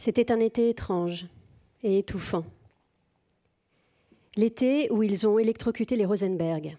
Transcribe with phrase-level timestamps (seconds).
[0.00, 1.26] C'était un été étrange
[1.82, 2.46] et étouffant.
[4.34, 6.78] L'été où ils ont électrocuté les Rosenberg.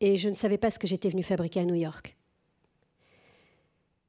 [0.00, 2.16] Et je ne savais pas ce que j'étais venu fabriquer à New York.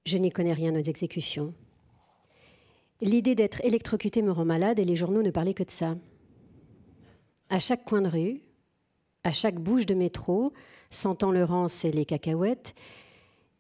[0.06, 1.54] Je n'y connais rien aux exécutions.
[3.02, 5.98] L'idée d'être électrocuté me rend malade et les journaux ne parlaient que de ça.
[7.50, 8.40] À chaque coin de rue,
[9.26, 10.54] à chaque bouche de métro,
[10.92, 12.74] sentant le rance et les cacahuètes,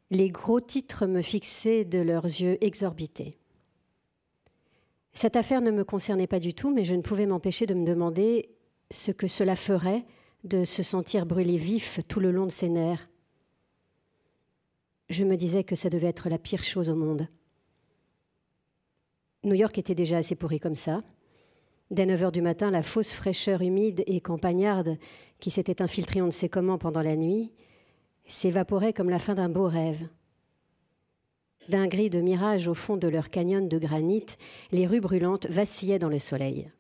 [0.09, 3.37] les gros titres me fixaient de leurs yeux exorbités.
[5.17, 7.87] Cette affaire ne me concernait pas du tout, mais je ne pouvais m'empêcher de me
[7.87, 8.51] demander
[8.91, 10.05] ce que cela ferait
[10.43, 13.09] de se sentir brûlé vif tout le long de ses nerfs.
[15.09, 17.27] Je me disais que ça devait être la pire chose au monde.
[19.43, 21.01] New York était déjà assez pourri comme ça.
[21.89, 24.99] Dès 9 heures du matin, la fausse fraîcheur humide et campagnarde
[25.39, 27.51] qui s'était infiltrée on ne sait comment pendant la nuit
[28.27, 30.07] s'évaporait comme la fin d'un beau rêve.
[31.69, 34.25] D'un gris de mirage au fond de leur canyon de granit,
[34.71, 36.71] les rues brûlantes vacillaient dans le soleil.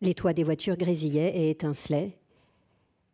[0.00, 2.16] Les toits des voitures grésillaient et étincelaient.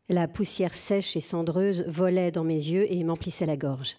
[0.09, 3.97] La poussière sèche et cendreuse volait dans mes yeux et m'emplissait la gorge.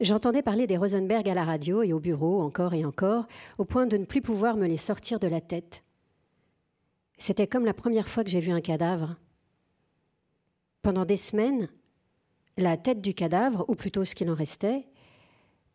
[0.00, 3.26] J'entendais parler des Rosenberg à la radio et au bureau encore et encore,
[3.58, 5.84] au point de ne plus pouvoir me les sortir de la tête.
[7.16, 9.16] C'était comme la première fois que j'ai vu un cadavre.
[10.82, 11.68] Pendant des semaines,
[12.56, 14.84] la tête du cadavre, ou plutôt ce qu'il en restait,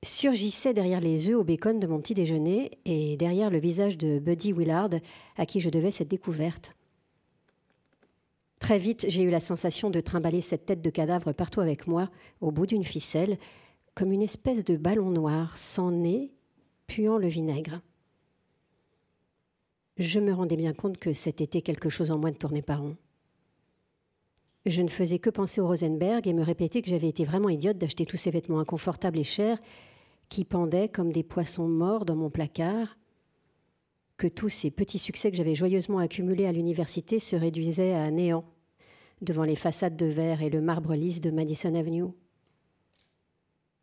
[0.03, 4.19] surgissait derrière les œufs au bacon de mon petit déjeuner et derrière le visage de
[4.19, 4.91] Buddy Willard,
[5.37, 6.75] à qui je devais cette découverte.
[8.59, 12.09] Très vite, j'ai eu la sensation de trimballer cette tête de cadavre partout avec moi,
[12.41, 13.37] au bout d'une ficelle,
[13.95, 16.31] comme une espèce de ballon noir sans nez,
[16.87, 17.81] puant le vinaigre.
[19.97, 22.81] Je me rendais bien compte que cet été quelque chose en moins de tournait par
[22.81, 22.95] rond.
[24.65, 27.77] Je ne faisais que penser au Rosenberg et me répéter que j'avais été vraiment idiote
[27.77, 29.57] d'acheter tous ces vêtements inconfortables et chers
[30.27, 32.97] qui pendaient comme des poissons morts dans mon placard,
[34.17, 38.45] que tous ces petits succès que j'avais joyeusement accumulés à l'université se réduisaient à néant
[39.21, 42.05] devant les façades de verre et le marbre lisse de Madison Avenue.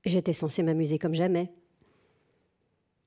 [0.05, 1.51] J'étais censée m'amuser comme jamais.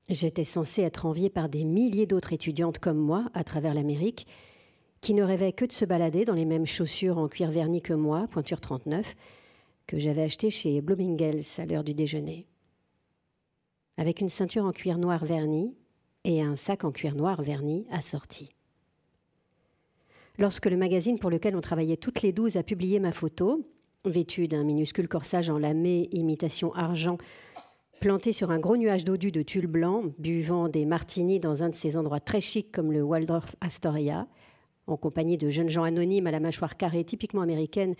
[0.08, 4.26] J'étais censée être enviée par des milliers d'autres étudiantes comme moi à travers l'Amérique,
[5.00, 7.94] qui ne rêvaient que de se balader dans les mêmes chaussures en cuir verni que
[7.94, 9.16] moi, pointure 39,
[9.86, 12.46] que j'avais achetées chez Bloomingdale's à l'heure du déjeuner.
[13.96, 15.74] Avec une ceinture en cuir noir verni
[16.24, 18.50] et un sac en cuir noir verni assorti.
[20.38, 23.66] Lorsque le magazine pour lequel on travaillait toutes les douze a publié ma photo,
[24.04, 27.18] vêtu d'un minuscule corsage en lamé imitation argent,
[28.00, 31.74] planté sur un gros nuage dodu de tulle blanc, buvant des martinis dans un de
[31.74, 34.26] ces endroits très chics comme le Waldorf Astoria,
[34.90, 37.94] en compagnie de jeunes gens anonymes à la mâchoire carrée typiquement américaine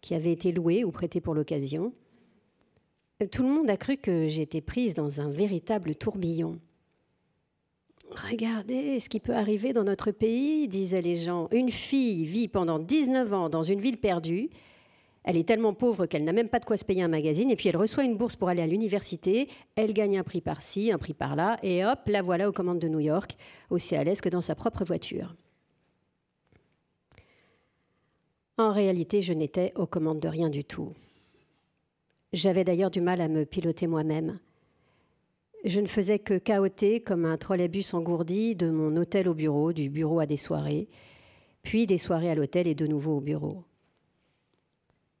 [0.00, 1.92] qui avaient été loués ou prêtés pour l'occasion.
[3.30, 6.58] Tout le monde a cru que j'étais prise dans un véritable tourbillon.
[8.30, 11.48] Regardez ce qui peut arriver dans notre pays, disaient les gens.
[11.52, 14.50] Une fille vit pendant 19 ans dans une ville perdue,
[15.24, 17.56] elle est tellement pauvre qu'elle n'a même pas de quoi se payer un magazine, et
[17.56, 20.98] puis elle reçoit une bourse pour aller à l'université, elle gagne un prix par-ci, un
[20.98, 23.36] prix par-là, et hop, la voilà aux commandes de New York,
[23.70, 25.34] aussi à l'aise que dans sa propre voiture.
[28.56, 30.92] En réalité, je n'étais aux commandes de rien du tout.
[32.32, 34.38] J'avais d'ailleurs du mal à me piloter moi-même.
[35.64, 39.88] Je ne faisais que cahoter comme un trolleybus engourdi de mon hôtel au bureau, du
[39.88, 40.88] bureau à des soirées,
[41.62, 43.64] puis des soirées à l'hôtel et de nouveau au bureau.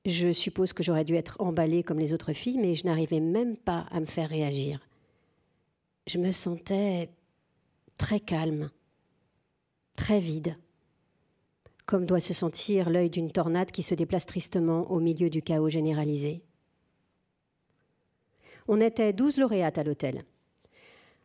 [0.04, 3.56] Je suppose que j'aurais dû être emballée comme les autres filles, mais je n'arrivais même
[3.56, 4.86] pas à me faire réagir.
[6.06, 7.08] Je me sentais
[7.98, 8.70] très calme,
[9.96, 10.56] très vide,
[11.86, 15.68] comme doit se sentir l'œil d'une tornade qui se déplace tristement au milieu du chaos
[15.68, 16.42] généralisé.
[18.68, 20.24] On était douze lauréates à l'hôtel.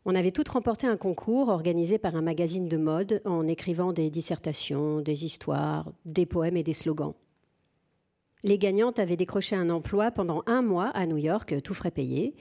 [0.05, 4.09] On avait toutes remporté un concours organisé par un magazine de mode en écrivant des
[4.09, 7.13] dissertations, des histoires, des poèmes et des slogans.
[8.43, 12.35] Les gagnantes avaient décroché un emploi pendant un mois à New York, tout frais payé,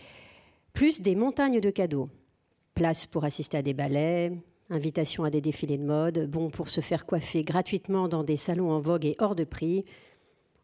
[0.72, 2.08] plus des montagnes de cadeaux.
[2.74, 4.32] Place pour assister à des ballets,
[4.70, 8.70] invitation à des défilés de mode, bon pour se faire coiffer gratuitement dans des salons
[8.70, 9.84] en vogue et hors de prix,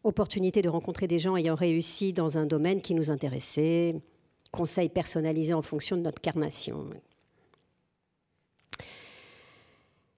[0.03, 3.95] opportunité de rencontrer des gens ayant réussi dans un domaine qui nous intéressait,
[4.51, 6.87] conseils personnalisés en fonction de notre carnation.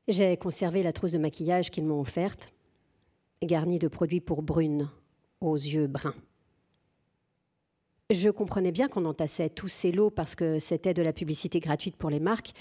[0.08, 2.54] J'ai conservé la trousse de maquillage qu'ils m'ont offerte,
[3.44, 4.90] garnie de produits pour brunes,
[5.42, 6.16] aux yeux bruns.
[8.10, 11.98] Je comprenais bien qu'on entassait tous ces lots parce que c'était de la publicité gratuite
[11.98, 12.54] pour les marques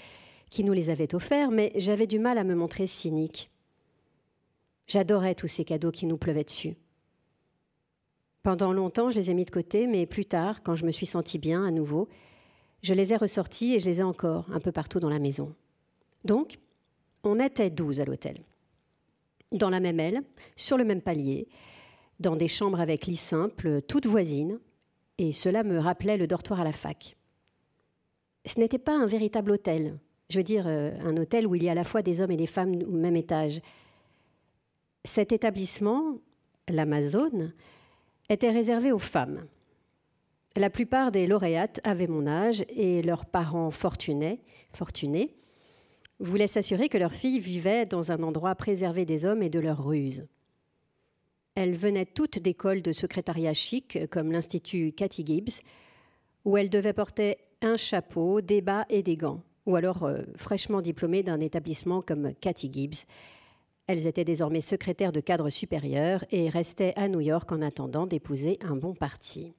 [0.49, 3.49] qui nous les avaient offerts, mais j'avais du mal à me montrer cynique.
[4.87, 6.75] J'adorais tous ces cadeaux qui nous pleuvaient dessus.
[8.43, 11.05] Pendant longtemps, je les ai mis de côté, mais plus tard, quand je me suis
[11.05, 12.07] sentie bien à nouveau,
[12.83, 15.53] Je les ai ressortis et je les ai encore un peu partout dans la maison.
[16.25, 16.59] Donc,
[17.23, 18.37] on était douze à l'hôtel.
[19.51, 20.21] Dans la même aile,
[20.55, 21.47] sur le même palier,
[22.19, 24.59] dans des chambres avec lit simple, toutes voisines,
[25.17, 27.17] et cela me rappelait le dortoir à la fac.
[28.45, 29.99] Ce n'était pas un véritable hôtel,
[30.29, 32.31] je veux dire euh, un hôtel où il y a à la fois des hommes
[32.31, 33.61] et des femmes au même étage.
[35.05, 36.19] Cet établissement,
[36.67, 37.53] l'Amazone,
[38.29, 39.45] était réservé aux femmes.
[40.57, 44.41] La plupart des lauréates avaient mon âge et leurs parents fortunés,
[44.73, 45.35] fortunés
[46.19, 49.83] voulaient s'assurer que leurs filles vivaient dans un endroit préservé des hommes et de leurs
[49.83, 50.25] ruses.
[51.55, 55.61] Elles venaient toutes d'écoles de secrétariat chic, comme l'Institut Cathy Gibbs,
[56.45, 60.81] où elles devaient porter un chapeau, des bas et des gants, ou alors euh, fraîchement
[60.81, 63.05] diplômées d'un établissement comme Cathy Gibbs.
[63.85, 68.57] Elles étaient désormais secrétaires de cadre supérieur et restaient à New York en attendant d'épouser
[68.61, 69.53] un bon parti.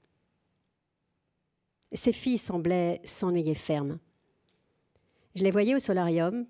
[1.93, 3.99] Ces filles semblaient s'ennuyer ferme.
[5.35, 6.47] Je les voyais au solarium,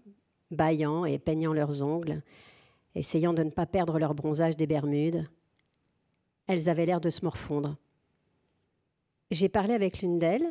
[0.50, 2.22] bâillant et peignant leurs ongles,
[2.94, 5.28] essayant de ne pas perdre leur bronzage des Bermudes,
[6.46, 7.76] elles avaient l'air de se morfondre.
[9.30, 10.50] J'ai parlé avec l'une d'elles.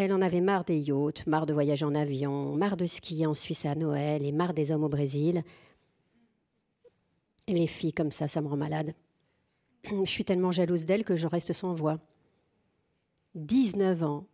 [0.00, 3.34] Elle en avait marre des yachts, marre de voyager en avion, marre de skier en
[3.34, 5.44] Suisse à Noël et marre des hommes au Brésil.
[7.46, 8.94] Les filles comme ça, ça me rend malade.
[9.84, 11.98] Je suis tellement jalouse d'elles que je reste sans voix.
[13.34, 14.26] 19 ans,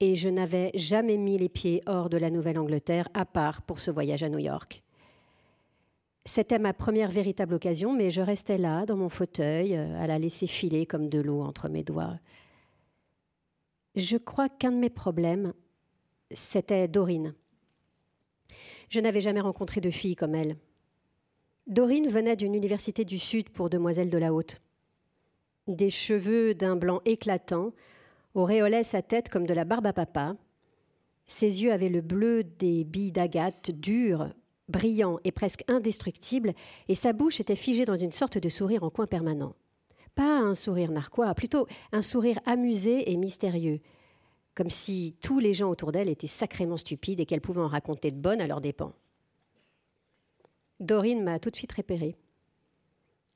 [0.00, 3.92] et je n'avais jamais mis les pieds hors de la Nouvelle-Angleterre, à part pour ce
[3.92, 4.82] voyage à New York.
[6.24, 10.18] C'était ma première véritable occasion, mais je restais là, dans mon fauteuil, euh, à la
[10.18, 12.18] laisser filer comme de l'eau entre mes doigts.
[13.94, 15.52] Je crois qu'un de mes problèmes,
[16.30, 17.34] c'était Dorine.
[18.88, 20.56] Je n'avais jamais rencontré de fille comme elle.
[21.66, 24.60] Dorine venait d'une université du Sud pour demoiselles de la haute.
[25.68, 27.72] Des cheveux d'un blanc éclatant
[28.34, 30.36] auréolaient sa tête comme de la barbe à papa.
[31.26, 34.30] Ses yeux avaient le bleu des billes d'agate dures,
[34.68, 36.54] brillant et presque indestructible,
[36.88, 39.54] et sa bouche était figée dans une sorte de sourire en coin permanent.
[40.14, 43.80] Pas un sourire narquois, plutôt un sourire amusé et mystérieux,
[44.54, 48.10] comme si tous les gens autour d'elle étaient sacrément stupides et qu'elle pouvait en raconter
[48.10, 48.92] de bonnes à leurs dépens.
[50.80, 52.16] Dorine m'a tout de suite repérée.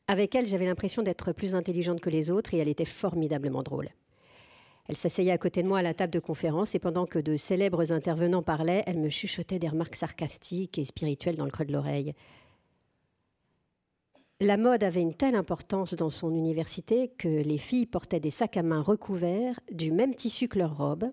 [0.09, 3.89] Avec elle, j'avais l'impression d'être plus intelligente que les autres et elle était formidablement drôle.
[4.89, 7.37] Elle s'asseyait à côté de moi à la table de conférence et pendant que de
[7.37, 11.73] célèbres intervenants parlaient, elle me chuchotait des remarques sarcastiques et spirituelles dans le creux de
[11.73, 12.15] l'oreille.
[14.41, 18.59] La mode avait une telle importance dans son université que les filles portaient des sacs
[18.59, 21.11] à main recouverts du même tissu que leurs robes,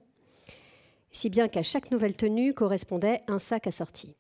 [1.12, 4.18] si bien qu'à chaque nouvelle tenue correspondait un sac assorti.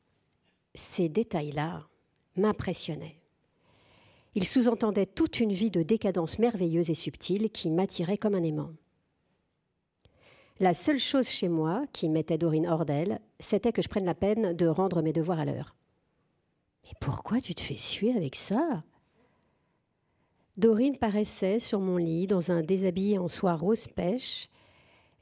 [0.74, 1.86] Ces détails-là
[2.38, 3.20] m'impressionnaient.
[4.36, 8.72] Ils sous-entendaient toute une vie de décadence merveilleuse et subtile qui m'attirait comme un aimant.
[10.62, 14.16] La seule chose chez moi qui mettait Dorine hors d'elle, c'était que je prenne la
[14.16, 15.76] peine de rendre mes devoirs à l'heure.
[16.86, 18.82] Mais pourquoi tu te fais suer avec ça?
[20.56, 24.50] Dorine paraissait sur mon lit dans un déshabillé en soie rose pêche,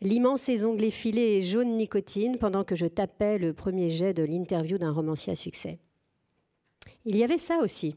[0.02, 4.24] l'immense ses ongles effilés et jaune nicotine pendant que je tapais le premier jet de
[4.24, 5.80] l'interview d'un romancier à succès.
[7.06, 7.96] Il y avait ça aussi.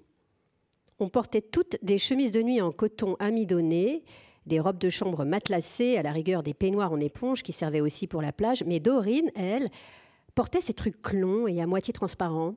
[1.01, 4.05] On portait toutes des chemises de nuit en coton amidonné,
[4.47, 8.07] des robes de chambre matelassées, à la rigueur des peignoirs en éponge qui servaient aussi
[8.07, 8.63] pour la plage.
[8.65, 9.69] Mais Dorine, elle,
[10.37, 12.55] portait ces trucs longs et à moitié transparents,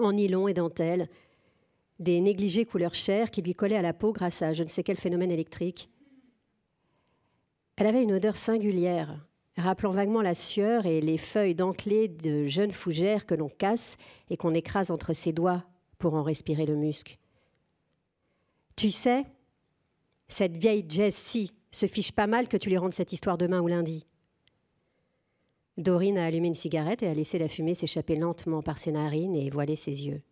[0.00, 1.06] en nylon et dentelle,
[1.98, 4.82] des négligés couleur chair qui lui collaient à la peau grâce à je ne sais
[4.82, 5.90] quel phénomène électrique.
[7.76, 9.26] Elle avait une odeur singulière,
[9.56, 13.96] rappelant vaguement la sueur et les feuilles dentelées de jeunes fougères que l'on casse
[14.30, 15.64] et qu'on écrase entre ses doigts
[15.98, 17.18] pour en respirer le musc.
[18.76, 19.24] Tu sais,
[20.28, 23.66] cette vieille Jessie se fiche pas mal que tu lui rendes cette histoire demain ou
[23.66, 24.06] lundi.
[25.76, 29.36] Dorine a allumé une cigarette et a laissé la fumée s'échapper lentement par ses narines
[29.36, 30.22] et voiler ses yeux.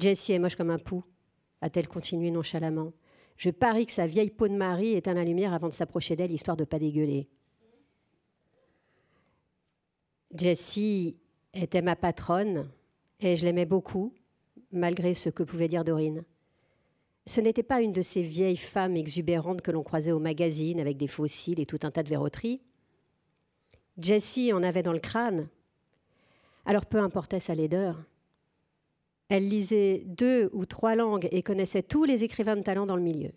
[0.00, 1.04] Jessie est moche comme un pou,
[1.60, 2.92] a-t-elle continué nonchalamment.
[3.36, 6.32] Je parie que sa vieille peau de mari éteint la lumière avant de s'approcher d'elle,
[6.32, 7.28] histoire de pas dégueuler.
[10.34, 11.16] Jessie
[11.52, 12.70] était ma patronne
[13.20, 14.14] et je l'aimais beaucoup,
[14.72, 16.24] malgré ce que pouvait dire Dorine.
[17.26, 20.96] Ce n'était pas une de ces vieilles femmes exubérantes que l'on croisait au magazine avec
[20.96, 22.62] des fossiles et tout un tas de verroteries.
[23.98, 25.48] Jessie en avait dans le crâne.
[26.64, 28.02] Alors peu importait sa laideur.
[29.30, 33.02] Elle lisait deux ou trois langues et connaissait tous les écrivains de talent dans le
[33.02, 33.30] milieu.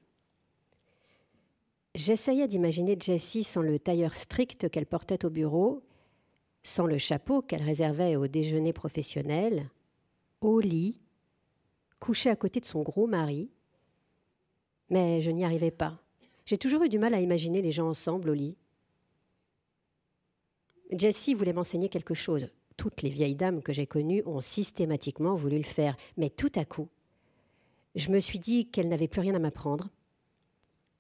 [1.94, 5.84] J'essayais d'imaginer Jessie sans le tailleur strict qu'elle portait au bureau,
[6.64, 9.70] sans le chapeau qu'elle réservait au déjeuner professionnel,
[10.42, 10.98] au lit,
[12.00, 13.52] couchée à côté de son gros mari,
[14.90, 16.00] mais je n'y arrivais pas.
[16.46, 18.58] J'ai toujours eu du mal à imaginer les gens ensemble au lit.
[20.92, 22.48] Jessie voulait m'enseigner quelque chose.
[22.78, 26.66] Toutes les vieilles dames que j'ai connues ont systématiquement voulu le faire, mais tout à
[26.66, 26.90] coup,
[27.96, 29.90] je me suis dit qu'elle n'avait plus rien à m'apprendre.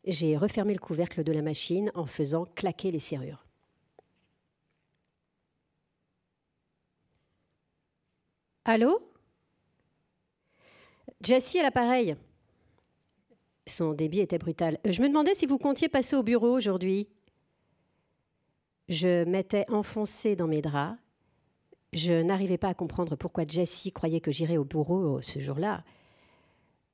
[0.05, 3.45] J'ai refermé le couvercle de la machine en faisant claquer les serrures.
[8.65, 9.01] Allô?
[11.21, 12.15] Jessie à l'appareil.
[13.65, 14.77] Son débit était brutal.
[14.85, 17.07] Je me demandais si vous comptiez passer au bureau aujourd'hui.
[18.89, 20.97] Je m'étais enfoncée dans mes draps.
[21.93, 25.83] Je n'arrivais pas à comprendre pourquoi Jessie croyait que j'irais au bureau ce jour-là.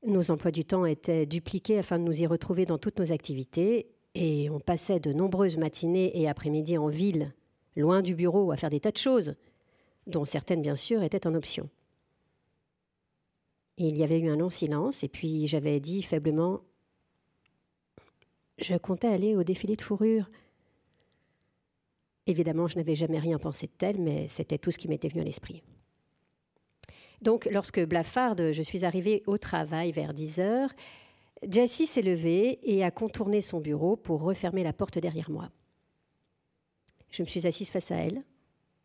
[0.06, 3.88] Nos emplois du temps étaient dupliqués afin de nous y retrouver dans toutes nos activités,
[4.14, 7.34] et on passait de nombreuses matinées et après-midi en ville,
[7.78, 9.36] loin du bureau, à faire des tas de choses,
[10.06, 11.70] dont certaines bien sûr étaient en option.
[13.78, 16.60] Il y avait eu un long silence, et puis j'avais dit faiblement
[18.58, 20.30] Je comptais aller au défilé de fourrure.
[22.30, 25.22] Évidemment, je n'avais jamais rien pensé de tel, mais c'était tout ce qui m'était venu
[25.22, 25.64] à l'esprit.
[27.24, 30.70] Donc, lorsque blafarde, je suis arrivée au travail vers 10 heures,
[31.50, 35.50] Jessie s'est levée et a contourné son bureau pour refermer la porte derrière moi.
[37.10, 38.22] Je me suis assise face à elle,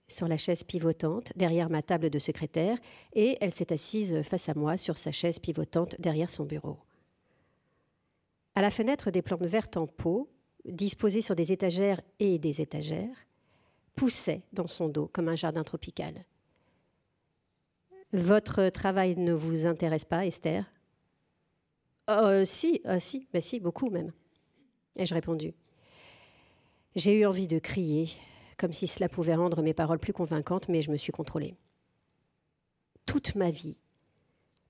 [0.08, 2.78] sur la chaise pivotante derrière ma table de secrétaire
[3.12, 6.78] et elle s'est assise face à moi sur sa chaise pivotante derrière son bureau.
[8.54, 10.30] À la fenêtre, des plantes vertes en pot,
[10.64, 13.26] disposées sur des étagères et des étagères,
[13.94, 16.24] poussaient dans son dos comme un jardin tropical.
[18.12, 20.64] Votre travail ne vous intéresse pas, Esther?
[22.10, 24.12] Euh, Si, euh, si, ben si, beaucoup même.
[24.96, 25.54] Ai-je répondu.
[26.94, 28.08] J'ai eu envie de crier,
[28.56, 31.56] comme si cela pouvait rendre mes paroles plus convaincantes, mais je me suis contrôlée.
[33.04, 33.78] Toute ma vie,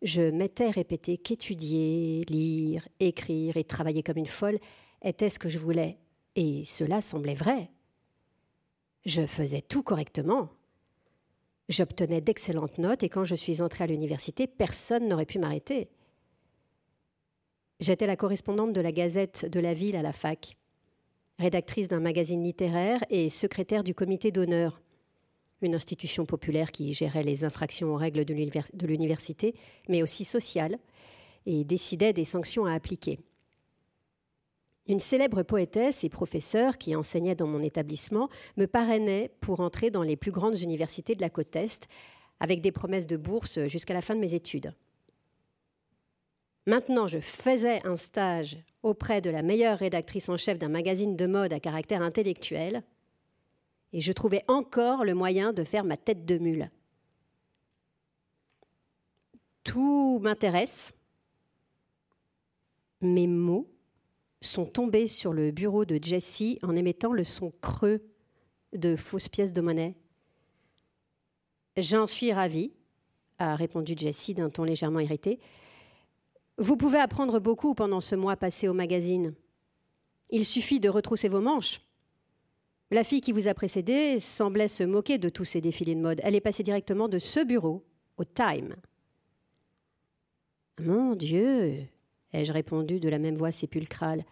[0.01, 4.59] je m'étais répété qu'étudier, lire, écrire et travailler comme une folle
[5.03, 5.99] était ce que je voulais,
[6.35, 7.71] et cela semblait vrai.
[9.05, 10.49] Je faisais tout correctement.
[11.69, 15.89] J'obtenais d'excellentes notes, et quand je suis entrée à l'université, personne n'aurait pu m'arrêter.
[17.81, 20.57] J'étais la correspondante de la Gazette de la ville à la fac
[21.39, 24.81] rédactrice d'un magazine littéraire et secrétaire du comité d'honneur,
[25.63, 29.55] une institution populaire qui gérait les infractions aux règles de l'université,
[29.89, 30.79] mais aussi sociale,
[31.47, 33.19] et décidait des sanctions à appliquer.
[34.87, 40.03] Une célèbre poétesse et professeure qui enseignait dans mon établissement me parrainait pour entrer dans
[40.03, 41.89] les plus grandes universités de la côte Est,
[42.39, 44.75] avec des promesses de bourse jusqu'à la fin de mes études.
[46.67, 51.27] Maintenant, je faisais un stage auprès de la meilleure rédactrice en chef d'un magazine de
[51.27, 52.83] mode à caractère intellectuel,
[53.93, 56.71] et je trouvais encore le moyen de faire ma tête de mule.
[59.63, 60.93] Tout m'intéresse.
[63.01, 63.74] Mes mots
[64.47, 68.03] sont tombés sur le bureau de Jessie en émettant le son creux
[68.73, 69.95] de fausses pièces de monnaie.
[71.77, 72.73] J'en suis ravie,
[73.39, 75.41] a répondu Jessie d'un ton légèrement irrité.
[76.59, 79.35] Vous pouvez apprendre beaucoup pendant ce mois passé au magazine.
[80.31, 81.81] Il suffit de retrousser vos manches.
[82.91, 86.21] La fille qui vous a précédé semblait se moquer de tous ces défilés de mode.
[86.23, 87.85] Elle est passée directement de ce bureau
[88.17, 88.77] au Time.
[90.81, 91.87] Mon Dieu,
[92.33, 94.25] ai-je répondu de la même voix sépulcrale.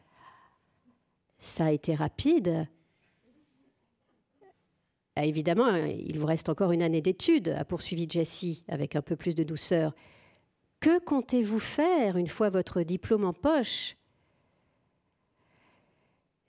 [1.43, 2.69] Ça a été rapide.
[5.17, 9.17] Ah, évidemment, il vous reste encore une année d'études, a poursuivi Jessie avec un peu
[9.17, 9.93] plus de douceur.
[10.79, 13.97] Que comptez-vous faire une fois votre diplôme en poche?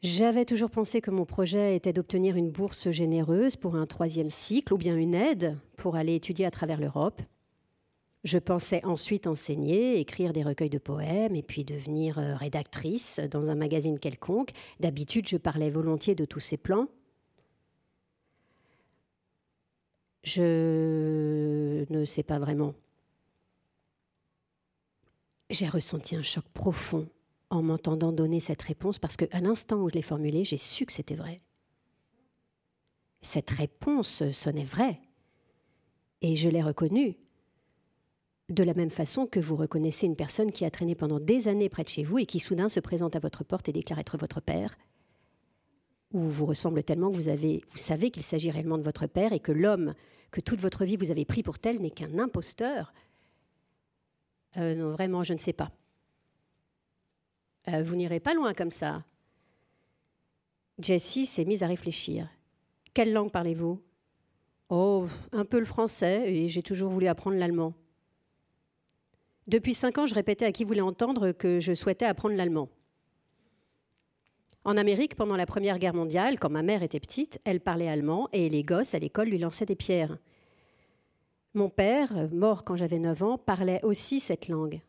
[0.03, 4.75] J'avais toujours pensé que mon projet était d'obtenir une bourse généreuse pour un troisième cycle
[4.75, 7.19] ou bien une aide pour aller étudier à travers l'Europe.
[8.23, 13.49] Je pensais ensuite enseigner, écrire des recueils de poèmes et puis devenir euh, rédactrice dans
[13.49, 14.51] un magazine quelconque.
[14.79, 16.87] D'habitude, je parlais volontiers de tous ces plans.
[20.23, 22.73] Je ne sais pas vraiment.
[25.49, 27.09] J'ai ressenti un choc profond
[27.49, 30.93] en m'entendant donner cette réponse parce qu'à l'instant où je l'ai formulée, j'ai su que
[30.93, 31.41] c'était vrai.
[33.21, 35.01] Cette réponse sonnait vraie
[36.21, 37.17] et je l'ai reconnue.
[38.49, 41.69] De la même façon que vous reconnaissez une personne qui a traîné pendant des années
[41.69, 44.17] près de chez vous et qui soudain se présente à votre porte et déclare être
[44.17, 44.75] votre père,
[46.11, 49.33] ou vous ressemble tellement que vous, avez, vous savez qu'il s'agit réellement de votre père
[49.33, 49.93] et que l'homme
[50.29, 52.93] que toute votre vie vous avez pris pour tel n'est qu'un imposteur,
[54.57, 55.71] euh, non, vraiment, je ne sais pas.
[57.69, 59.03] Euh, vous n'irez pas loin comme ça.
[60.79, 62.29] Jessie s'est mise à réfléchir.
[62.93, 63.81] Quelle langue parlez-vous?
[64.69, 67.73] Oh, un peu le français, et j'ai toujours voulu apprendre l'allemand.
[69.47, 72.69] Depuis cinq ans, je répétais à qui voulait entendre que je souhaitais apprendre l'allemand.
[74.65, 78.29] En Amérique, pendant la Première Guerre mondiale, quand ma mère était petite, elle parlait allemand
[78.31, 80.17] et les gosses à l'école lui lançaient des pierres.
[81.53, 84.79] Mon père, mort quand j'avais 9 ans, parlait aussi cette langue.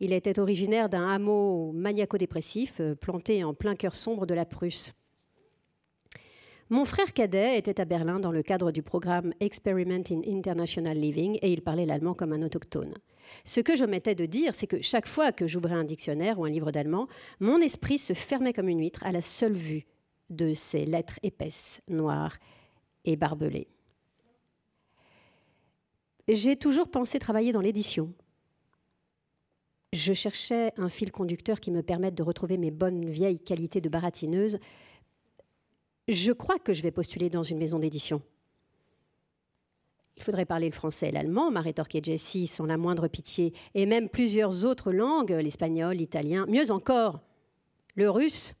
[0.00, 4.92] Il était originaire d'un hameau maniaco-dépressif planté en plein cœur sombre de la Prusse.
[6.70, 11.38] Mon frère cadet était à Berlin dans le cadre du programme Experiment in International Living
[11.42, 12.94] et il parlait l'allemand comme un autochtone.
[13.44, 16.46] Ce que je m'étais de dire, c'est que chaque fois que j'ouvrais un dictionnaire ou
[16.46, 17.06] un livre d'allemand,
[17.38, 19.84] mon esprit se fermait comme une huître à la seule vue
[20.30, 22.38] de ces lettres épaisses, noires
[23.04, 23.68] et barbelées.
[26.28, 28.14] J'ai toujours pensé travailler dans l'édition.
[29.92, 33.90] Je cherchais un fil conducteur qui me permette de retrouver mes bonnes vieilles qualités de
[33.90, 34.58] baratineuse.
[36.08, 38.22] Je crois que je vais postuler dans une maison d'édition.
[40.16, 43.86] Il faudrait parler le français et l'allemand, m'a rétorqué Jessie sans la moindre pitié, et
[43.86, 47.20] même plusieurs autres langues, l'espagnol, l'italien, mieux encore,
[47.96, 48.54] le russe.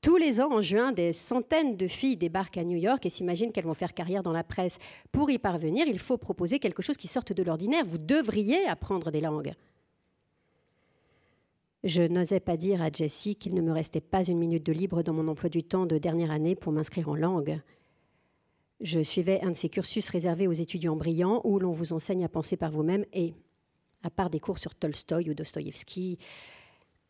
[0.00, 3.52] Tous les ans, en juin, des centaines de filles débarquent à New York et s'imaginent
[3.52, 4.78] qu'elles vont faire carrière dans la presse.
[5.12, 7.84] Pour y parvenir, il faut proposer quelque chose qui sorte de l'ordinaire.
[7.84, 9.52] Vous devriez apprendre des langues.
[11.84, 15.02] Je n'osais pas dire à Jessie qu'il ne me restait pas une minute de libre
[15.02, 17.60] dans mon emploi du temps de dernière année pour m'inscrire en langue.
[18.80, 22.28] Je suivais un de ces cursus réservés aux étudiants brillants où l'on vous enseigne à
[22.28, 23.34] penser par vous-même et,
[24.02, 26.18] à part des cours sur Tolstoï ou Dostoïevski,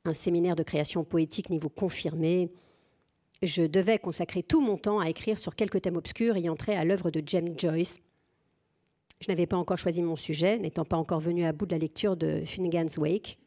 [0.05, 2.51] un séminaire de création poétique niveau confirmé,
[3.43, 6.85] je devais consacrer tout mon temps à écrire sur quelques thèmes obscurs ayant trait à
[6.85, 7.99] l'œuvre de James Joyce.
[9.21, 11.79] Je n'avais pas encore choisi mon sujet, n'étant pas encore venu à bout de la
[11.79, 13.39] lecture de Finnegan's Wake,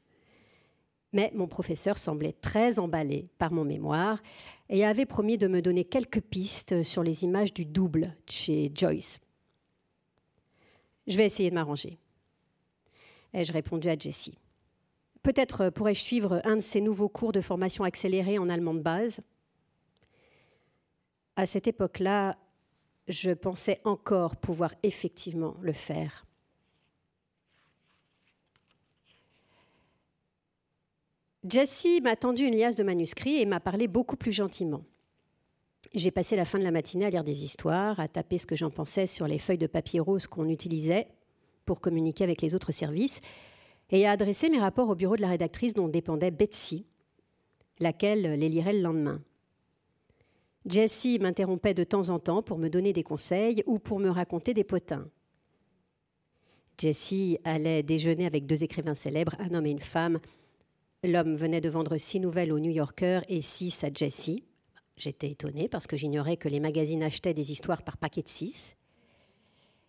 [1.13, 4.22] mais mon professeur semblait très emballé par mon mémoire
[4.70, 9.20] et avait promis de me donner quelques pistes sur les images du double chez Joyce.
[11.08, 11.98] Je vais essayer de m'arranger.
[13.34, 14.38] Ai-je répondu à Jessie.
[15.24, 19.22] Peut-être pourrais-je suivre un de ces nouveaux cours de formation accélérée en allemand de base?
[21.36, 22.38] À cette époque-là,
[23.08, 26.25] je pensais encore pouvoir effectivement le faire.
[31.48, 34.84] Jessie m'a tendu une liasse de manuscrits et m'a parlé beaucoup plus gentiment.
[35.94, 38.56] J'ai passé la fin de la matinée à lire des histoires, à taper ce que
[38.56, 41.08] j'en pensais sur les feuilles de papier rose qu'on utilisait
[41.66, 43.20] pour communiquer avec les autres services,
[43.90, 46.86] et à adresser mes rapports au bureau de la rédactrice dont dépendait Betsy,
[47.80, 49.22] laquelle les lirait le lendemain.
[50.66, 54.54] Jessie m'interrompait de temps en temps pour me donner des conseils ou pour me raconter
[54.54, 55.10] des potins.
[56.77, 60.20] Jessie allait déjeuner avec deux écrivains célèbres, un homme et une femme,
[61.03, 64.44] L'homme venait de vendre six nouvelles au New Yorker et six à Jessie.
[64.98, 68.75] J'étais étonnée parce que j'ignorais que les magazines achetaient des histoires par paquet de six.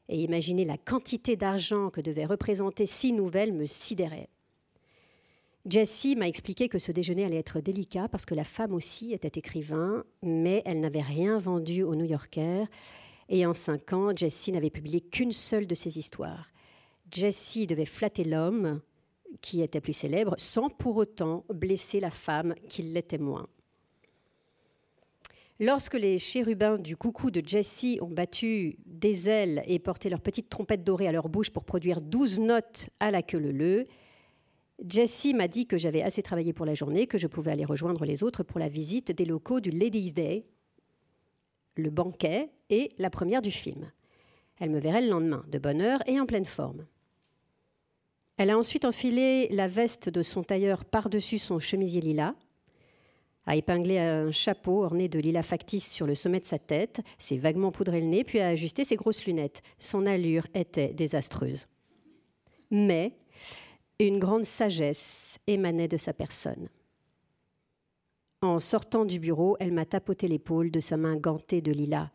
[0.09, 4.31] Et imaginer la quantité d'argent que devaient représenter six nouvelles me sidérait.
[5.67, 9.39] Jessie m'a expliqué que ce déjeuner allait être délicat parce que la femme aussi était
[9.39, 12.65] écrivain, mais elle n'avait rien vendu au New Yorker.
[13.29, 16.49] Et en cinq ans, Jessie n'avait publié qu'une seule de ses histoires.
[17.11, 18.81] Jessie devait flatter l'homme
[19.41, 23.47] qui était plus célèbre, sans pour autant blesser la femme qui l'était moins.
[25.61, 30.49] Lorsque les chérubins du coucou de Jessie ont battu des ailes et porté leurs petites
[30.49, 33.87] trompettes dorées à leur bouche pour produire douze notes à la queue
[34.89, 38.05] Jessie m'a dit que j'avais assez travaillé pour la journée, que je pouvais aller rejoindre
[38.05, 40.47] les autres pour la visite des locaux du Ladies' Day,
[41.77, 43.93] le banquet et la première du film.
[44.59, 46.87] Elle me verrait le lendemain, de bonne heure et en pleine forme.
[48.37, 52.35] Elle a ensuite enfilé la veste de son tailleur par-dessus son chemisier lilas,
[53.47, 57.37] a épinglé un chapeau orné de lilas factice sur le sommet de sa tête, s'est
[57.37, 59.63] vaguement poudré le nez, puis a ajusté ses grosses lunettes.
[59.79, 61.67] Son allure était désastreuse.
[62.71, 63.17] Mais
[63.99, 66.69] une grande sagesse émanait de sa personne.
[68.43, 72.11] En sortant du bureau, elle m'a tapoté l'épaule de sa main gantée de lilas.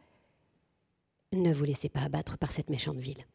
[1.34, 3.26] Ne vous laissez pas abattre par cette méchante ville.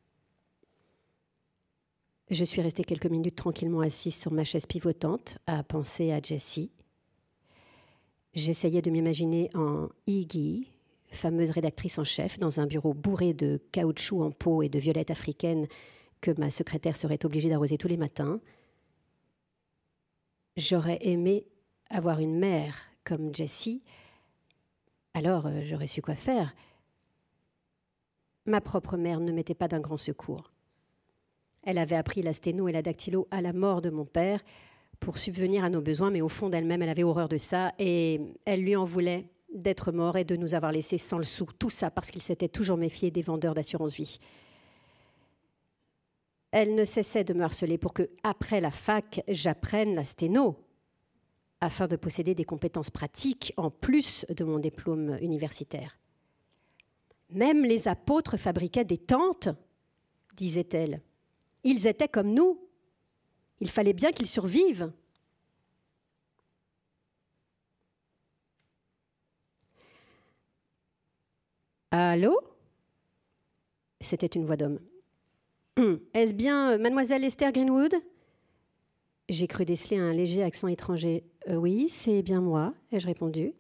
[2.33, 6.71] Je suis restée quelques minutes tranquillement assise sur ma chaise pivotante à penser à Jessie.
[8.33, 10.67] J'essayais de m'imaginer en Iggy,
[11.11, 15.11] fameuse rédactrice en chef, dans un bureau bourré de caoutchouc en pot et de violettes
[15.11, 15.67] africaines
[16.23, 18.41] que ma secrétaire serait obligée d'arroser tous les matins.
[20.57, 21.45] J'aurais aimé
[21.91, 23.83] avoir une mère comme Jessie,
[25.13, 26.55] alors euh, j'aurais su quoi faire.
[28.47, 30.52] Ma propre mère ne m'était pas d'un grand secours.
[31.63, 34.41] Elle avait appris la sténo et la dactylo à la mort de mon père
[35.01, 38.21] pour subvenir à nos besoins, mais au fond d'elle-même, elle avait horreur de ça et
[38.45, 41.47] elle lui en voulait d'être mort et de nous avoir laissés sans le sou.
[41.59, 44.19] Tout ça parce qu'il s'était toujours méfié des vendeurs d'assurance vie.
[46.51, 50.57] Elle ne cessait de me harceler pour que, après la fac, j'apprenne la sténo.
[51.63, 55.97] afin de posséder des compétences pratiques en plus de mon diplôme universitaire.
[57.31, 59.49] Même les apôtres fabriquaient des tentes,
[60.35, 61.01] disait-elle.
[61.65, 62.61] Ils étaient comme nous.
[63.61, 64.93] Il fallait bien qu'ils survivent.
[71.91, 72.41] Allô?
[74.01, 74.81] C'était une voix d'homme.
[76.15, 77.95] Est-ce bien euh, mademoiselle Esther Greenwood?
[79.29, 81.25] J'ai cru déceler un léger accent étranger.
[81.49, 83.55] Euh, oui, c'est bien moi, ai-je répondu.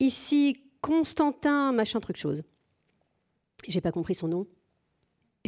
[0.00, 2.42] Ici, Constantin, machin truc chose.
[3.66, 4.46] J'ai pas compris son nom.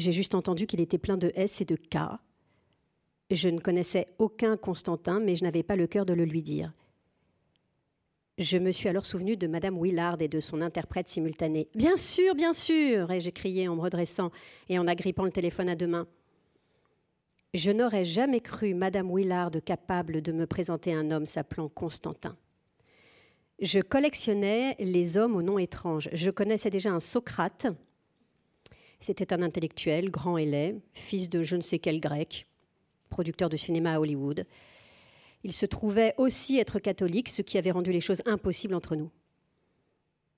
[0.00, 1.98] J'ai juste entendu qu'il était plein de S et de K.
[3.30, 6.72] Je ne connaissais aucun Constantin, mais je n'avais pas le cœur de le lui dire.
[8.38, 11.68] Je me suis alors souvenu de Madame Willard et de son interprète simultané.
[11.74, 14.30] Bien sûr, bien sûr ai-je crié en me redressant
[14.70, 16.06] et en agrippant le téléphone à deux mains.
[17.52, 22.38] Je n'aurais jamais cru Madame Willard capable de me présenter un homme s'appelant Constantin.
[23.60, 26.08] Je collectionnais les hommes aux noms étranges.
[26.14, 27.66] Je connaissais déjà un Socrate,
[29.00, 32.46] c'était un intellectuel, grand et laid, fils de je ne sais quel grec,
[33.08, 34.46] producteur de cinéma à Hollywood.
[35.42, 39.10] Il se trouvait aussi être catholique, ce qui avait rendu les choses impossibles entre nous.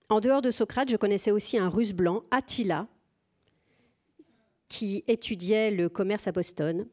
[0.09, 2.87] En dehors de Socrate, je connaissais aussi un russe blanc, Attila,
[4.69, 6.87] qui étudiait le commerce à Boston.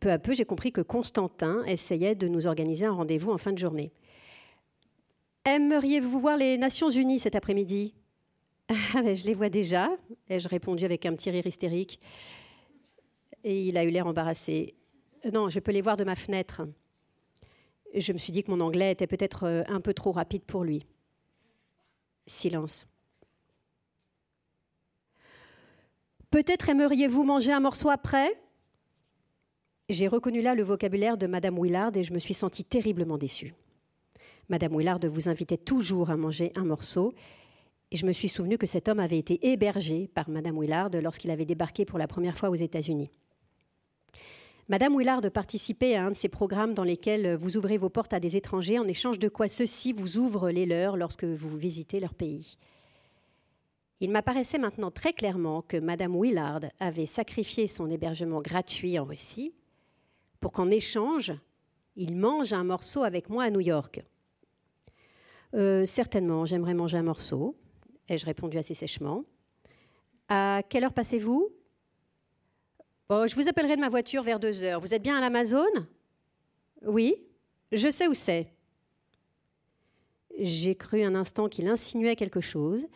[0.00, 3.52] Peu à peu, j'ai compris que Constantin essayait de nous organiser un rendez-vous en fin
[3.52, 3.92] de journée.
[5.44, 7.94] Aimeriez-vous voir les Nations Unies cet après-midi?
[8.94, 9.90] je les vois déjà,
[10.28, 12.00] ai-je répondu avec un petit rire hystérique.
[13.44, 14.74] Et il a eu l'air embarrassé.
[15.24, 16.62] Euh, non, je peux les voir de ma fenêtre.
[17.94, 20.64] Je me suis dit que mon anglais était peut-être euh, un peu trop rapide pour
[20.64, 20.86] lui.
[22.26, 22.86] Silence.
[26.30, 28.40] Peut-être aimeriez-vous manger un morceau après?
[29.88, 33.54] J'ai reconnu là le vocabulaire de Madame Willard et je me suis sentie terriblement déçue.
[34.48, 37.12] Madame Willard vous invitait toujours à manger un morceau
[37.92, 41.30] et je me suis souvenu que cet homme avait été hébergé par Madame Willard lorsqu'il
[41.30, 43.10] avait débarqué pour la première fois aux États-Unis.
[44.68, 48.20] Madame Willard participait à un de ces programmes dans lesquels vous ouvrez vos portes à
[48.20, 52.14] des étrangers en échange de quoi ceux-ci vous ouvrent les leurs lorsque vous visitez leur
[52.14, 52.56] pays.
[54.00, 59.52] Il m'apparaissait maintenant très clairement que Madame Willard avait sacrifié son hébergement gratuit en Russie
[60.40, 61.34] pour qu'en échange,
[61.96, 64.02] il mange un morceau avec moi à New York.
[65.54, 67.54] Euh, certainement, j'aimerais manger un morceau,
[68.08, 69.24] ai-je répondu assez sèchement.
[70.28, 71.50] À quelle heure passez-vous?
[73.08, 74.80] Oh, Je vous appellerai de ma voiture vers deux heures.
[74.80, 75.66] Vous êtes bien à l'Amazon
[76.86, 77.14] Oui,
[77.72, 78.52] je sais où c'est.
[80.38, 82.86] J'ai cru un instant qu'il insinuait quelque chose,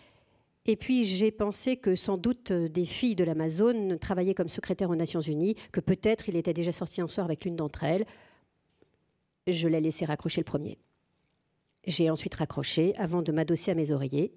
[0.64, 4.96] et puis j'ai pensé que sans doute des filles de l'Amazon travaillaient comme secrétaire aux
[4.96, 8.06] Nations Unies, que peut-être il était déjà sorti un soir avec l'une d'entre elles.
[9.46, 10.78] Je l'ai laissé raccrocher le premier.
[11.86, 14.32] J'ai ensuite raccroché avant de m'adosser à mes oreillers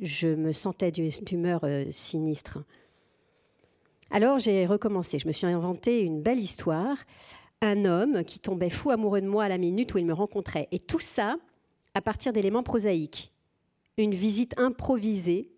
[0.00, 2.64] je me sentais d'humeur euh, sinistre.
[4.10, 5.18] Alors j'ai recommencé.
[5.18, 6.96] Je me suis inventé une belle histoire.
[7.60, 10.68] Un homme qui tombait fou amoureux de moi à la minute où il me rencontrait.
[10.72, 11.36] Et tout ça
[11.94, 13.32] à partir d'éléments prosaïques.
[13.98, 15.50] Une visite improvisée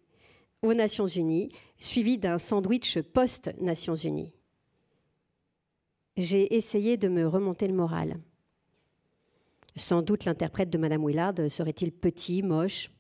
[0.63, 4.33] aux Nations Unies, suivie d'un sandwich post-Nations Unies.
[6.17, 8.19] J'ai essayé de me remonter le moral.
[9.77, 12.91] Sans doute l'interprète de Madame Willard serait-il petit, moche,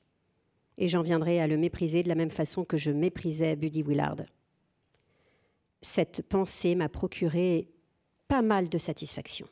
[0.78, 4.22] et j'en viendrai à le mépriser de la même façon que je méprisais Buddy Willard.
[5.80, 7.68] Cette pensée m'a procuré
[8.28, 9.46] pas mal de satisfaction.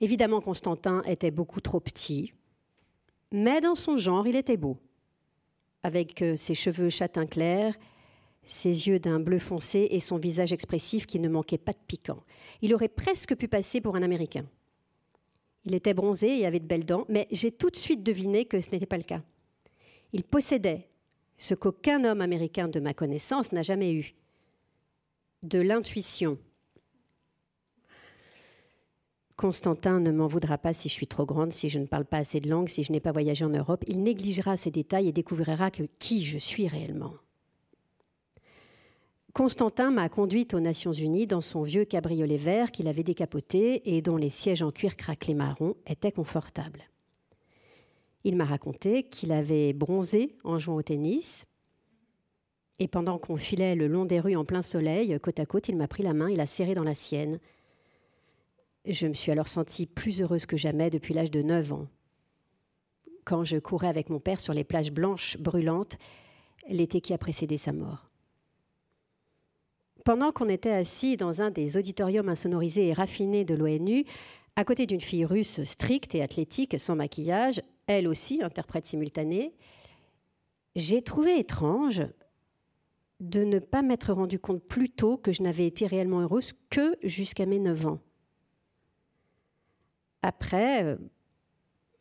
[0.00, 2.32] Évidemment, Constantin était beaucoup trop petit,
[3.32, 4.78] mais dans son genre, il était beau.
[5.82, 7.74] Avec euh, ses cheveux châtain clair,
[8.46, 12.22] ses yeux d'un bleu foncé et son visage expressif qui ne manquait pas de piquant.
[12.62, 14.46] Il aurait presque pu passer pour un Américain.
[15.66, 18.60] Il était bronzé et avait de belles dents, mais j'ai tout de suite deviné que
[18.60, 19.22] ce n'était pas le cas.
[20.12, 20.88] Il possédait
[21.38, 24.14] ce qu'aucun homme américain de ma connaissance n'a jamais eu
[25.42, 26.38] de l'intuition.
[29.36, 32.18] Constantin ne m'en voudra pas si je suis trop grande, si je ne parle pas
[32.18, 33.84] assez de langue, si je n'ai pas voyagé en Europe.
[33.88, 37.14] Il négligera ces détails et découvrira qui je suis réellement.
[39.34, 44.00] Constantin m'a conduite aux Nations Unies dans son vieux cabriolet vert qu'il avait décapoté et
[44.00, 46.84] dont les sièges en cuir craquelé marron étaient confortables.
[48.22, 51.46] Il m'a raconté qu'il avait bronzé en jouant au tennis.
[52.78, 55.76] Et pendant qu'on filait le long des rues en plein soleil, côte à côte, il
[55.76, 57.40] m'a pris la main et l'a serrée dans la sienne.
[58.86, 61.88] Je me suis alors sentie plus heureuse que jamais depuis l'âge de 9 ans.
[63.24, 65.98] Quand je courais avec mon père sur les plages blanches brûlantes
[66.68, 68.13] l'été qui a précédé sa mort.
[70.04, 74.04] Pendant qu'on était assis dans un des auditoriums insonorisés et raffinés de l'ONU,
[74.54, 79.54] à côté d'une fille russe stricte et athlétique, sans maquillage, elle aussi interprète simultanée,
[80.76, 82.02] j'ai trouvé étrange
[83.20, 86.96] de ne pas m'être rendu compte plus tôt que je n'avais été réellement heureuse que
[87.02, 88.00] jusqu'à mes 9 ans.
[90.20, 90.98] Après,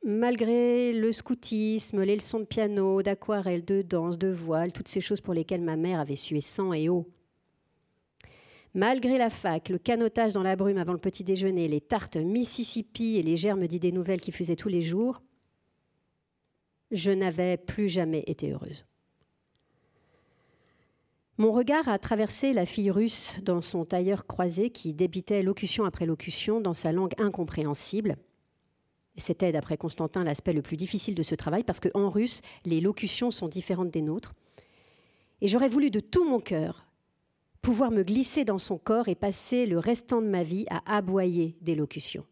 [0.03, 5.21] malgré le scoutisme, les leçons de piano, d'aquarelle, de danse, de voile, toutes ces choses
[5.21, 7.07] pour lesquelles ma mère avait sué sang et eau,
[8.73, 13.17] malgré la fac, le canotage dans la brume avant le petit déjeuner, les tartes Mississippi
[13.17, 15.21] et les germes d'idées nouvelles qui faisaient tous les jours,
[16.91, 18.85] je n'avais plus jamais été heureuse.
[21.39, 26.05] Mon regard a traversé la fille russe dans son tailleur croisé qui débitait locution après
[26.05, 28.17] locution dans sa langue incompréhensible.
[29.17, 33.31] C'était, d'après Constantin, l'aspect le plus difficile de ce travail parce qu'en russe, les locutions
[33.31, 34.33] sont différentes des nôtres.
[35.41, 36.85] Et j'aurais voulu de tout mon cœur
[37.63, 41.55] pouvoir me glisser dans son corps et passer le restant de ma vie à aboyer
[41.61, 42.25] des locutions.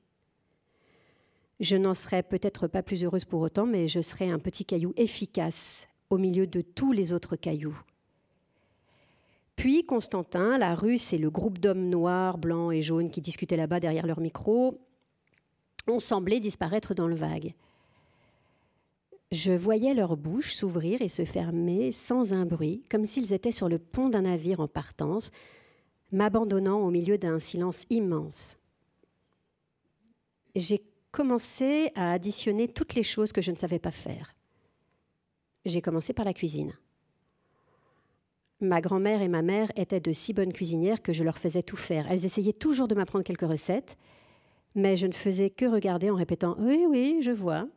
[1.62, 4.94] Je n'en serais peut-être pas plus heureuse pour autant, mais je serais un petit caillou
[4.98, 7.80] efficace au milieu de tous les autres cailloux.
[9.56, 13.80] Puis Constantin, la Russe et le groupe d'hommes noirs, blancs et jaunes qui discutaient là-bas
[13.80, 14.82] derrière leur micro
[15.88, 17.54] ont semblé disparaître dans le vague.
[19.32, 23.70] Je voyais leurs bouches s'ouvrir et se fermer sans un bruit, comme s'ils étaient sur
[23.70, 25.32] le pont d'un navire en partance,
[26.12, 28.58] m'abandonnant au milieu d'un silence immense.
[30.54, 34.36] J'ai commencé à additionner toutes les choses que je ne savais pas faire.
[35.64, 36.74] J'ai commencé par la cuisine.
[38.60, 41.78] Ma grand-mère et ma mère étaient de si bonnes cuisinières que je leur faisais tout
[41.78, 42.06] faire.
[42.12, 43.98] Elles essayaient toujours de m'apprendre quelques recettes,
[44.76, 47.68] mais je ne faisais que regarder en répétant Oui, oui, je vois.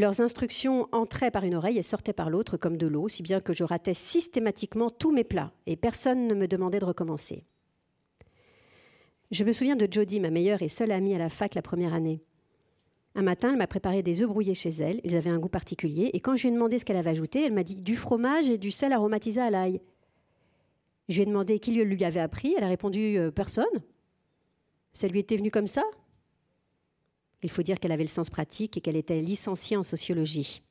[0.00, 3.38] Leurs instructions entraient par une oreille et sortaient par l'autre comme de l'eau, si bien
[3.38, 7.44] que je ratais systématiquement tous mes plats et personne ne me demandait de recommencer.
[9.30, 11.92] Je me souviens de Jodie, ma meilleure et seule amie à la fac la première
[11.92, 12.22] année.
[13.14, 15.02] Un matin, elle m'a préparé des œufs brouillés chez elle.
[15.04, 16.08] Ils avaient un goût particulier.
[16.14, 18.48] Et quand je lui ai demandé ce qu'elle avait ajouté, elle m'a dit du fromage
[18.48, 19.82] et du sel aromatisé à l'ail.
[21.10, 22.54] Je lui ai demandé qui lui avait appris.
[22.56, 23.66] Elle a répondu euh, personne.
[24.94, 25.82] Ça lui était venu comme ça?
[27.42, 30.62] Il faut dire qu'elle avait le sens pratique et qu'elle était licenciée en sociologie.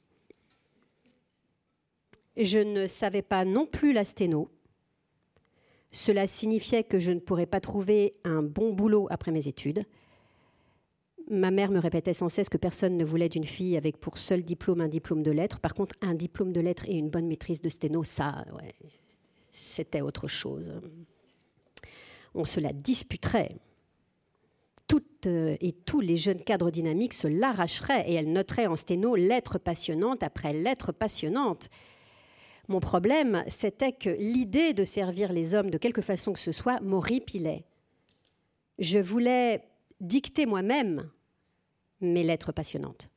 [2.37, 4.49] Je ne savais pas non plus la sténo.
[5.91, 9.83] Cela signifiait que je ne pourrais pas trouver un bon boulot après mes études.
[11.29, 14.43] Ma mère me répétait sans cesse que personne ne voulait d'une fille avec pour seul
[14.43, 15.59] diplôme un diplôme de lettres.
[15.59, 18.45] Par contre, un diplôme de lettres et une bonne maîtrise de sténo, ça,
[19.51, 20.73] c'était autre chose.
[22.33, 23.57] On se la disputerait.
[24.89, 29.15] Toutes euh, et tous les jeunes cadres dynamiques se l'arracheraient et elles noteraient en sténo
[29.15, 31.69] lettres passionnantes après lettres passionnantes.
[32.67, 36.81] Mon problème, c'était que l'idée de servir les hommes de quelque façon que ce soit
[36.81, 37.63] m'horripilait.
[38.77, 39.61] Je voulais
[40.01, 41.09] dicter moi-même
[42.01, 43.09] mes lettres passionnantes.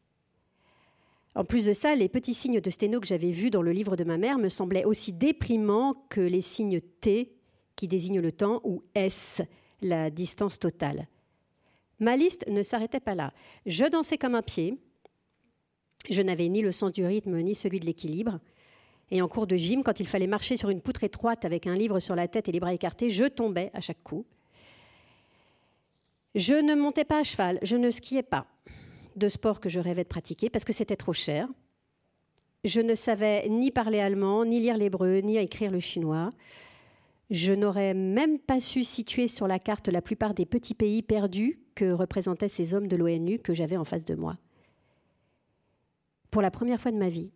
[1.35, 3.96] En plus de ça, les petits signes de sténo que j'avais vus dans le livre
[3.96, 7.35] de ma mère me semblaient aussi déprimants que les signes T
[7.74, 9.40] qui désignent le temps ou S,
[9.80, 11.08] la distance totale.
[12.02, 13.32] Ma liste ne s'arrêtait pas là.
[13.64, 14.76] Je dansais comme un pied.
[16.10, 18.40] Je n'avais ni le sens du rythme ni celui de l'équilibre.
[19.12, 21.76] Et en cours de gym, quand il fallait marcher sur une poutre étroite avec un
[21.76, 24.26] livre sur la tête et les bras écartés, je tombais à chaque coup.
[26.34, 28.46] Je ne montais pas à cheval, je ne skiais pas,
[29.14, 31.46] de sport que je rêvais de pratiquer parce que c'était trop cher.
[32.64, 36.30] Je ne savais ni parler allemand, ni lire l'hébreu, ni écrire le chinois.
[37.30, 41.61] Je n'aurais même pas su situer sur la carte la plupart des petits pays perdus
[41.74, 44.37] que représentaient ces hommes de l'ONU que j'avais en face de moi.
[46.30, 47.32] Pour la première fois de ma vie,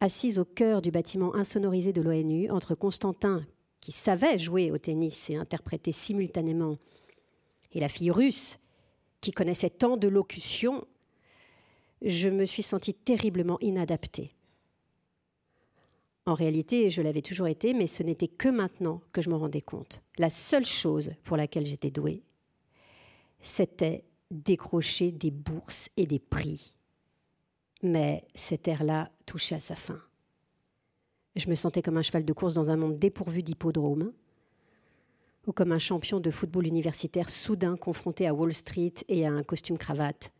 [0.00, 3.44] assise au cœur du bâtiment insonorisé de l'ONU, entre Constantin,
[3.80, 6.76] qui savait jouer au tennis et interpréter simultanément,
[7.72, 8.58] et la fille russe,
[9.20, 10.86] qui connaissait tant de locutions,
[12.02, 14.32] je me suis sentie terriblement inadaptée.
[16.28, 19.62] En réalité, je l'avais toujours été, mais ce n'était que maintenant que je m'en rendais
[19.62, 20.02] compte.
[20.18, 22.22] La seule chose pour laquelle j'étais douée,
[23.40, 26.74] c'était décrocher des bourses et des prix
[27.82, 30.00] mais cette ère-là touchait à sa fin.
[31.36, 34.12] Je me sentais comme un cheval de course dans un monde dépourvu d'hippodrome,
[35.46, 39.42] ou comme un champion de football universitaire soudain confronté à Wall Street et à un
[39.42, 40.32] costume cravate.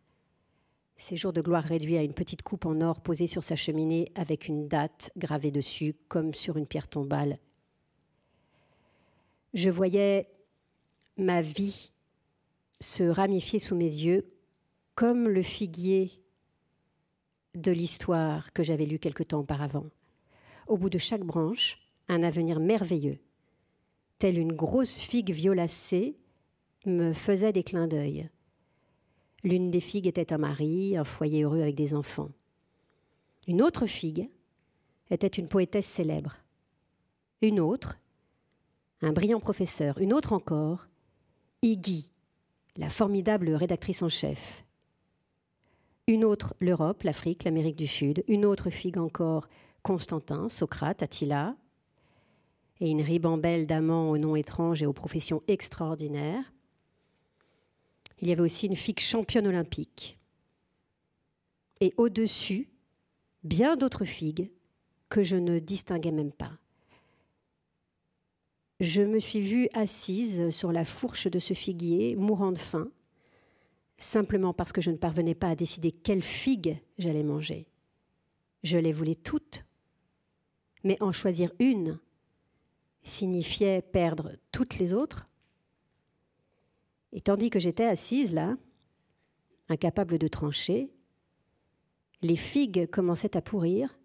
[1.00, 4.10] Ces jours de gloire réduits à une petite coupe en or posée sur sa cheminée
[4.16, 7.38] avec une date gravée dessus comme sur une pierre tombale.
[9.54, 10.28] Je voyais
[11.16, 11.92] ma vie
[12.80, 14.28] se ramifier sous mes yeux
[14.96, 16.20] comme le figuier
[17.54, 19.86] de l'histoire que j'avais lue quelque temps auparavant.
[20.66, 23.20] Au bout de chaque branche, un avenir merveilleux,
[24.18, 26.16] telle une grosse figue violacée,
[26.86, 28.28] me faisaient des clins d'œil.
[29.44, 32.30] L'une des figues était un mari, un foyer heureux avec des enfants.
[33.46, 34.28] Une autre figue
[35.10, 36.36] était une poétesse célèbre.
[37.40, 37.98] Une autre,
[39.00, 39.98] un brillant professeur.
[39.98, 40.88] Une autre encore,
[41.62, 42.10] Iggy,
[42.76, 44.64] la formidable rédactrice en chef.
[46.08, 48.24] Une autre, l'Europe, l'Afrique, l'Amérique du Sud.
[48.28, 49.48] Une autre figue encore,
[49.82, 51.54] Constantin, Socrate, Attila.
[52.80, 56.52] Et une ribambelle d'amants aux noms étranges et aux professions extraordinaires.
[58.20, 60.18] Il y avait aussi une figue championne olympique.
[61.80, 62.68] Et au-dessus,
[63.44, 64.50] bien d'autres figues
[65.08, 66.58] que je ne distinguais même pas.
[68.80, 72.90] Je me suis vue assise sur la fourche de ce figuier, mourant de faim,
[73.96, 77.66] simplement parce que je ne parvenais pas à décider quelle figue j'allais manger.
[78.62, 79.64] Je les voulais toutes,
[80.84, 81.98] mais en choisir une
[83.02, 85.27] signifiait perdre toutes les autres.
[87.12, 88.56] Et tandis que j'étais assise là,
[89.68, 90.90] incapable de trancher,
[92.22, 93.98] les figues commençaient à pourrir,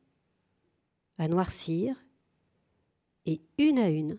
[1.17, 1.95] à noircir,
[3.25, 4.17] et une à une,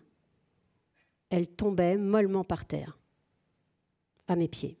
[1.29, 2.97] elles tombaient mollement par terre,
[4.27, 4.77] à mes pieds.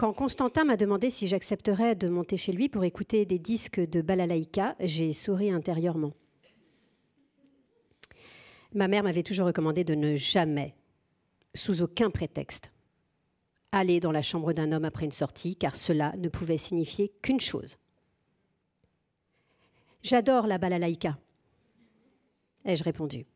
[0.00, 4.00] Quand Constantin m'a demandé si j'accepterais de monter chez lui pour écouter des disques de
[4.00, 6.14] balalaïka, j'ai souri intérieurement.
[8.72, 10.74] Ma mère m'avait toujours recommandé de ne jamais,
[11.52, 12.72] sous aucun prétexte,
[13.72, 17.38] aller dans la chambre d'un homme après une sortie, car cela ne pouvait signifier qu'une
[17.38, 17.76] chose.
[20.02, 21.18] J'adore la balalaïka,
[22.64, 23.26] ai-je répondu.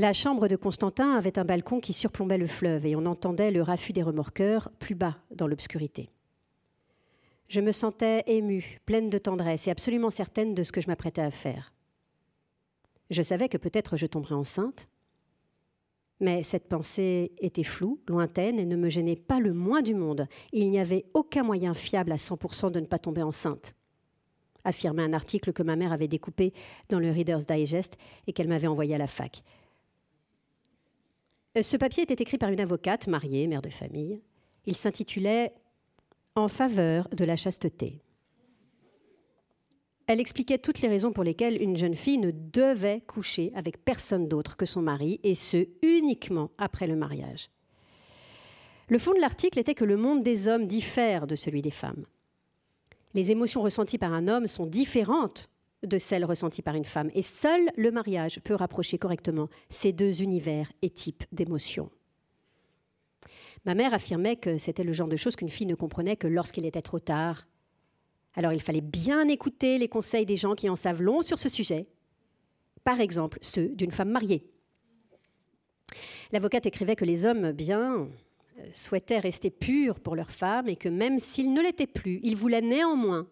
[0.00, 3.60] La chambre de Constantin avait un balcon qui surplombait le fleuve et on entendait le
[3.60, 6.08] raffut des remorqueurs plus bas dans l'obscurité.
[7.48, 11.20] Je me sentais émue, pleine de tendresse et absolument certaine de ce que je m'apprêtais
[11.20, 11.74] à faire.
[13.10, 14.88] Je savais que peut-être je tomberais enceinte,
[16.18, 20.28] mais cette pensée était floue, lointaine et ne me gênait pas le moins du monde.
[20.54, 23.74] Il n'y avait aucun moyen fiable à 100% de ne pas tomber enceinte,
[24.64, 26.54] affirmait un article que ma mère avait découpé
[26.88, 29.42] dans le Reader's Digest et qu'elle m'avait envoyé à la fac.
[31.56, 34.20] Euh, ce papier était écrit par une avocate mariée, mère de famille.
[34.66, 35.52] Il s'intitulait
[36.36, 38.02] En faveur de la chasteté.
[40.06, 44.28] Elle expliquait toutes les raisons pour lesquelles une jeune fille ne devait coucher avec personne
[44.28, 47.50] d'autre que son mari, et ce uniquement après le mariage.
[48.88, 52.06] Le fond de l'article était que le monde des hommes diffère de celui des femmes.
[53.14, 55.48] Les émotions ressenties par un homme sont différentes
[55.82, 57.10] de celles ressenties par une femme.
[57.14, 61.90] Et seul le mariage peut rapprocher correctement ces deux univers et types d'émotions.
[63.64, 66.66] Ma mère affirmait que c'était le genre de choses qu'une fille ne comprenait que lorsqu'il
[66.66, 67.46] était trop tard.
[68.34, 71.48] Alors il fallait bien écouter les conseils des gens qui en savent long sur ce
[71.48, 71.88] sujet,
[72.84, 74.46] par exemple ceux d'une femme mariée.
[76.32, 78.08] L'avocate écrivait que les hommes, bien,
[78.58, 82.36] euh, souhaitaient rester purs pour leur femme et que même s'ils ne l'étaient plus, ils
[82.36, 83.26] voulaient néanmoins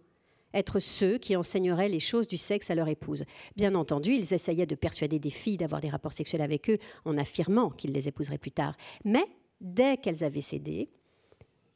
[0.54, 3.24] être ceux qui enseigneraient les choses du sexe à leur épouse.
[3.56, 7.18] Bien entendu, ils essayaient de persuader des filles d'avoir des rapports sexuels avec eux en
[7.18, 8.76] affirmant qu'ils les épouseraient plus tard.
[9.04, 9.24] Mais
[9.60, 10.90] dès qu'elles avaient cédé,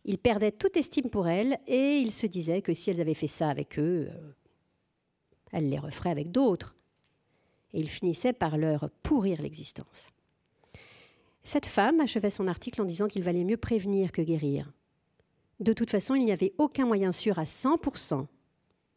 [0.05, 3.27] ils perdaient toute estime pour elles et ils se disaient que si elles avaient fait
[3.27, 4.33] ça avec eux, euh,
[5.53, 6.75] elles les referaient avec d'autres.
[7.73, 10.11] Et ils finissaient par leur pourrir l'existence.
[11.45, 14.73] Cette femme achevait son article en disant qu'il valait mieux prévenir que guérir.
[15.61, 18.27] De toute façon, il n'y avait aucun moyen sûr à 100%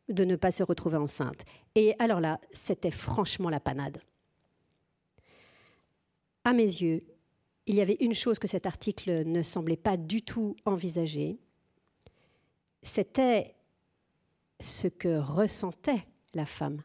[0.10, 1.46] de ne pas se retrouver enceinte.
[1.76, 4.02] Et alors là, c'était franchement la panade.
[6.44, 7.04] À mes yeux,
[7.66, 11.40] il y avait une chose que cet article ne semblait pas du tout envisager,
[12.84, 13.56] c'était
[14.60, 16.84] ce que ressentait la femme.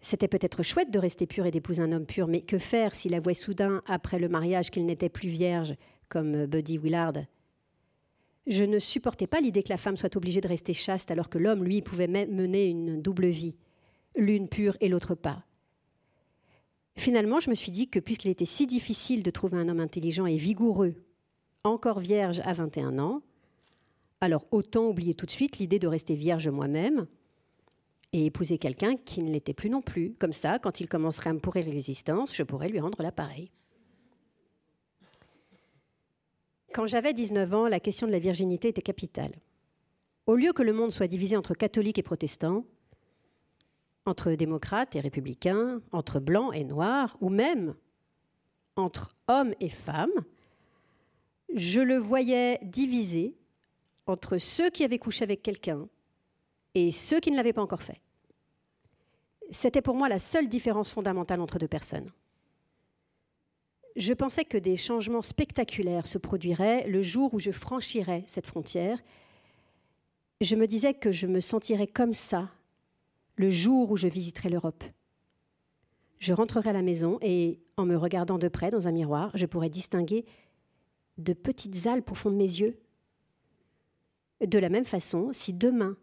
[0.00, 3.14] C'était peut-être chouette de rester pure et d'épouser un homme pur, mais que faire s'il
[3.14, 5.74] avouait soudain, après le mariage, qu'il n'était plus vierge,
[6.08, 7.24] comme Buddy Willard
[8.46, 11.38] je ne supportais pas l'idée que la femme soit obligée de rester chaste alors que
[11.38, 13.56] l'homme, lui, pouvait mener une double vie,
[14.16, 15.44] l'une pure et l'autre pas.
[16.96, 20.26] Finalement, je me suis dit que puisqu'il était si difficile de trouver un homme intelligent
[20.26, 20.94] et vigoureux,
[21.64, 23.22] encore vierge à 21 ans,
[24.20, 27.06] alors autant oublier tout de suite l'idée de rester vierge moi-même
[28.12, 30.14] et épouser quelqu'un qui ne l'était plus non plus.
[30.18, 33.50] Comme ça, quand il commencerait à me pourrir l'existence, je pourrais lui rendre l'appareil.
[36.76, 39.32] Quand j'avais 19 ans, la question de la virginité était capitale.
[40.26, 42.66] Au lieu que le monde soit divisé entre catholiques et protestants,
[44.04, 47.74] entre démocrates et républicains, entre blancs et noirs, ou même
[48.76, 50.12] entre hommes et femmes,
[51.54, 53.34] je le voyais divisé
[54.04, 55.88] entre ceux qui avaient couché avec quelqu'un
[56.74, 58.02] et ceux qui ne l'avaient pas encore fait.
[59.50, 62.10] C'était pour moi la seule différence fondamentale entre deux personnes.
[63.96, 69.02] Je pensais que des changements spectaculaires se produiraient le jour où je franchirais cette frontière.
[70.42, 72.50] Je me disais que je me sentirais comme ça
[73.36, 74.84] le jour où je visiterais l'Europe.
[76.18, 79.46] Je rentrerai à la maison et, en me regardant de près dans un miroir, je
[79.46, 80.26] pourrais distinguer
[81.16, 82.78] de petites alpes au fond de mes yeux.
[84.46, 85.96] De la même façon, si demain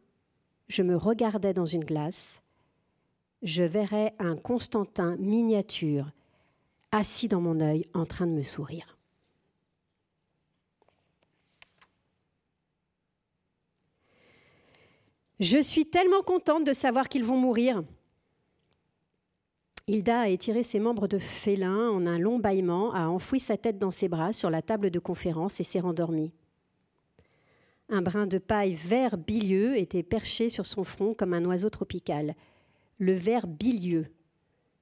[0.68, 2.42] je me regardais dans une glace,
[3.44, 6.12] je verrais un Constantin miniature
[6.94, 8.98] assis dans mon œil en train de me sourire.
[15.40, 17.84] Je suis tellement contente de savoir qu'ils vont mourir.
[19.88, 23.80] Hilda a étiré ses membres de félin en un long bâillement, a enfoui sa tête
[23.80, 26.32] dans ses bras sur la table de conférence et s'est rendormie.
[27.90, 32.36] Un brin de paille vert bilieux était perché sur son front comme un oiseau tropical.
[32.98, 34.08] Le vert bilieux.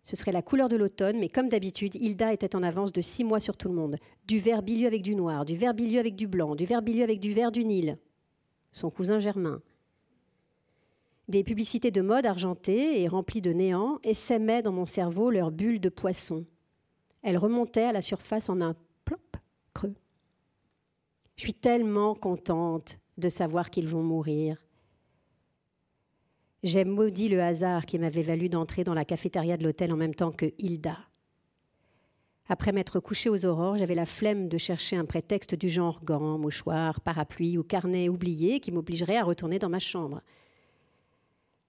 [0.04, 3.24] Ce serait la couleur de l'automne, mais comme d'habitude, Hilda était en avance de six
[3.24, 3.98] mois sur tout le monde.
[4.28, 7.04] Du vert bilieux avec du noir, du vert bilieux avec du blanc, du vert bilieux
[7.04, 7.98] avec du vert du Nil.
[8.72, 9.62] Son cousin Germain.
[11.28, 15.80] Des publicités de mode argentées et remplies de néant essaimaient dans mon cerveau leurs bulles
[15.80, 16.46] de poisson.
[17.22, 18.76] Elles remontaient à la surface en un
[19.06, 19.38] plop
[19.74, 19.94] creux.
[21.36, 24.58] Je suis tellement contente de savoir qu'ils vont mourir.
[26.64, 30.14] J'ai maudit le hasard qui m'avait valu d'entrer dans la cafétéria de l'hôtel en même
[30.14, 30.98] temps que Hilda.
[32.48, 36.38] Après m'être couché aux aurores, j'avais la flemme de chercher un prétexte du genre gants,
[36.38, 40.22] mouchoir, parapluie ou carnet oublié qui m'obligerait à retourner dans ma chambre.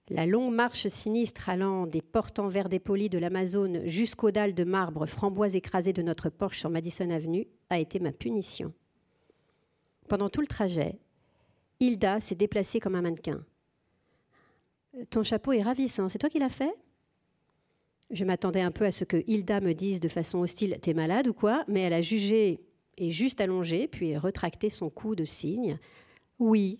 [0.09, 4.65] La longue marche sinistre allant des portes en verre dépoli de l'Amazone jusqu'aux dalles de
[4.65, 8.73] marbre framboise écrasées de notre Porsche sur Madison Avenue a été ma punition.
[10.07, 10.99] Pendant tout le trajet,
[11.79, 13.43] Hilda s'est déplacée comme un mannequin.
[15.09, 16.73] Ton chapeau est ravissant, c'est toi qui l'as fait?
[18.11, 21.27] Je m'attendais un peu à ce que Hilda me dise de façon hostile T'es malade
[21.27, 21.63] ou quoi?
[21.67, 22.61] Mais elle a jugé
[22.97, 25.79] et juste allongé, puis retracté son cou de cygne.
[26.37, 26.79] Oui,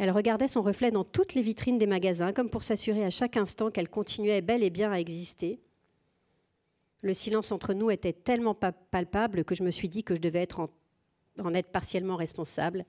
[0.00, 3.36] elle regardait son reflet dans toutes les vitrines des magasins, comme pour s'assurer à chaque
[3.36, 5.60] instant qu'elle continuait bel et bien à exister.
[7.02, 10.48] Le silence entre nous était tellement palpable que je me suis dit que je devais
[10.56, 12.86] en, être partiellement responsable.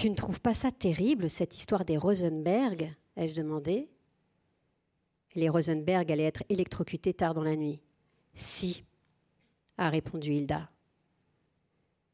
[0.00, 3.88] Tu ne trouves pas ça terrible, cette histoire des Rosenberg ai-je demandé.
[5.34, 7.80] Les Rosenberg allaient être électrocutés tard dans la nuit.
[8.32, 8.84] Si,
[9.76, 10.70] a répondu Hilda.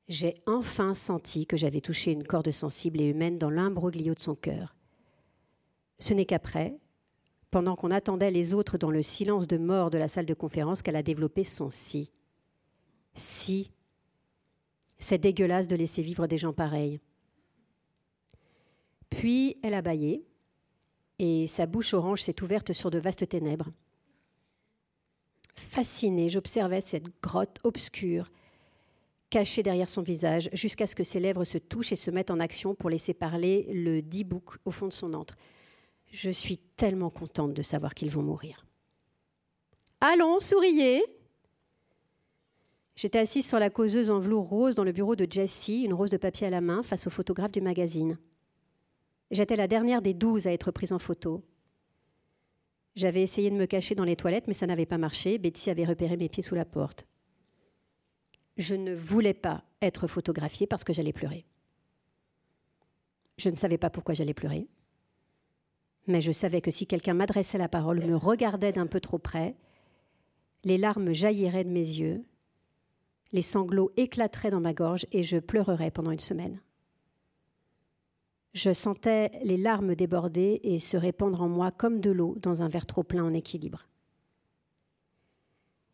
[0.09, 4.35] J'ai enfin senti que j'avais touché une corde sensible et humaine dans l'imbroglio de son
[4.35, 4.75] cœur.
[5.99, 6.79] Ce n'est qu'après,
[7.51, 10.81] pendant qu'on attendait les autres dans le silence de mort de la salle de conférence,
[10.81, 12.11] qu'elle a développé son si.
[13.13, 13.73] Si.
[14.97, 16.99] C'est dégueulasse de laisser vivre des gens pareils.
[19.15, 20.25] Puis elle a bâillé,
[21.21, 23.71] et sa bouche orange s'est ouverte sur de vastes ténèbres.
[25.55, 28.31] Fascinée, j'observais cette grotte obscure,
[29.31, 32.41] caché derrière son visage, jusqu'à ce que ses lèvres se touchent et se mettent en
[32.41, 35.37] action pour laisser parler le D-book au fond de son antre.
[36.11, 38.67] Je suis tellement contente de savoir qu'ils vont mourir.
[40.01, 41.05] Allons, souriez
[42.97, 46.11] J'étais assise sur la causeuse en velours rose dans le bureau de Jessie, une rose
[46.11, 48.19] de papier à la main, face au photographe du magazine.
[49.31, 51.45] J'étais la dernière des douze à être prise en photo.
[52.95, 55.39] J'avais essayé de me cacher dans les toilettes, mais ça n'avait pas marché.
[55.39, 57.07] Betsy avait repéré mes pieds sous la porte
[58.57, 61.45] je ne voulais pas être photographiée parce que j'allais pleurer.
[63.37, 64.69] Je ne savais pas pourquoi j'allais pleurer,
[66.07, 69.57] mais je savais que si quelqu'un m'adressait la parole, me regardait d'un peu trop près,
[70.63, 72.25] les larmes jailliraient de mes yeux,
[73.33, 76.61] les sanglots éclateraient dans ma gorge et je pleurerais pendant une semaine.
[78.55, 82.69] Je sentais les larmes déborder et se répandre en moi comme de l'eau dans un
[82.69, 83.89] verre trop plein en équilibre.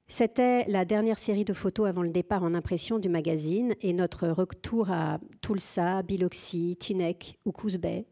[0.09, 4.29] C'était la dernière série de photos avant le départ en impression du magazine et notre
[4.29, 8.07] retour à Tulsa, Biloxi, Tinek ou Coos Bay.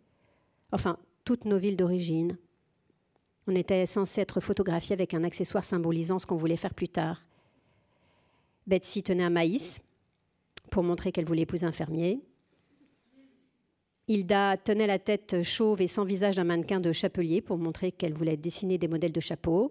[0.72, 2.38] Enfin, toutes nos villes d'origine.
[3.48, 7.22] On était censé être photographié avec un accessoire symbolisant ce qu'on voulait faire plus tard.
[8.66, 9.82] Betsy tenait un maïs
[10.70, 12.22] pour montrer qu'elle voulait épouser un fermier.
[14.08, 18.14] Hilda tenait la tête chauve et sans visage d'un mannequin de chapelier pour montrer qu'elle
[18.14, 19.70] voulait dessiner des modèles de chapeaux.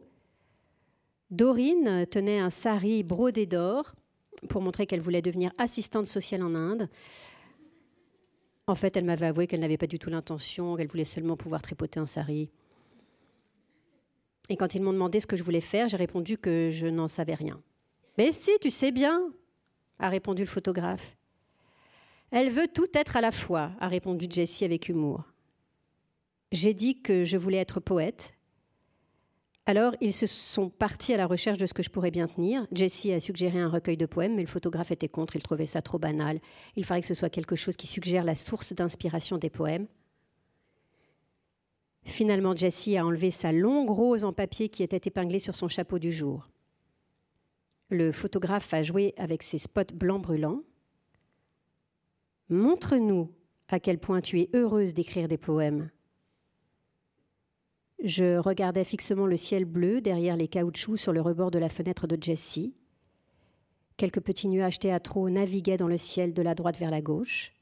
[1.32, 3.96] Dorine tenait un sari brodé d'or
[4.48, 6.88] pour montrer qu'elle voulait devenir assistante sociale en Inde.
[8.68, 11.64] En fait, elle m'avait avoué qu'elle n'avait pas du tout l'intention, qu'elle voulait seulement pouvoir
[11.64, 12.52] tripoter un sari.
[14.50, 17.08] Et quand ils m'ont demandé ce que je voulais faire, j'ai répondu que je n'en
[17.08, 17.60] savais rien.
[18.20, 19.34] Mais si, tu sais bien,
[19.98, 21.17] a répondu le photographe.
[22.32, 25.24] Elle veut tout être à la fois, a répondu Jessie avec humour.
[26.52, 28.34] J'ai dit que je voulais être poète.
[29.66, 32.66] Alors, ils se sont partis à la recherche de ce que je pourrais bien tenir.
[32.72, 35.82] Jessie a suggéré un recueil de poèmes, mais le photographe était contre, il trouvait ça
[35.82, 36.40] trop banal.
[36.78, 39.88] Il fallait que ce soit quelque chose qui suggère la source d'inspiration des poèmes.
[42.04, 46.00] Finalement, Jessie a enlevé sa longue rose en papier qui était épinglée sur son chapeau
[46.00, 46.48] du jour.
[47.90, 50.62] Le photographe a joué avec ses spots blancs brûlants.
[52.50, 53.34] Montre-nous
[53.68, 55.90] à quel point tu es heureuse d'écrire des poèmes.
[58.04, 62.08] Je regardais fixement le ciel bleu derrière les caoutchoucs sur le rebord de la fenêtre
[62.08, 62.76] de Jessie.
[63.98, 67.54] Quelques petits nuages théâtraux naviguaient dans le ciel de la droite vers la gauche.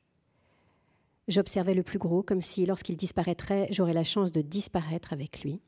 [1.27, 5.61] J'observais le plus gros comme si, lorsqu'il disparaîtrait, j'aurais la chance de disparaître avec lui.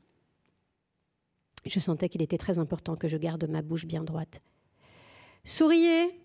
[1.66, 4.42] Je sentais qu'il était très important que je garde ma bouche bien droite.
[5.44, 6.20] Souriez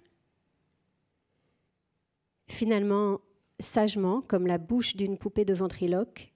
[2.48, 3.22] Finalement,
[3.60, 6.34] sagement, comme la bouche d'une poupée de ventriloque,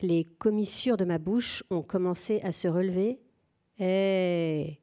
[0.00, 3.20] les commissures de ma bouche ont commencé à se relever.
[3.78, 4.80] Eh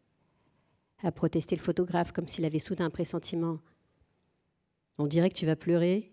[1.04, 3.60] a protesté le photographe comme s'il avait soudain un pressentiment.
[4.98, 6.10] On dirait que tu vas pleurer.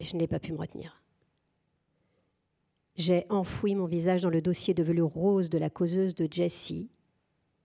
[0.00, 1.02] je n'ai pas pu me retenir.
[2.96, 6.90] J'ai enfoui mon visage dans le dossier de velours rose de la causeuse de Jessie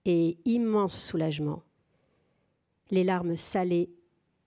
[0.04, 1.62] et immense soulagement.
[2.90, 3.90] Les larmes salées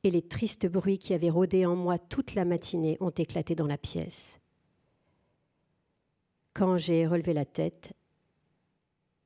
[0.03, 3.67] et les tristes bruits qui avaient rôdé en moi toute la matinée ont éclaté dans
[3.67, 4.39] la pièce.
[6.53, 7.93] Quand j'ai relevé la tête,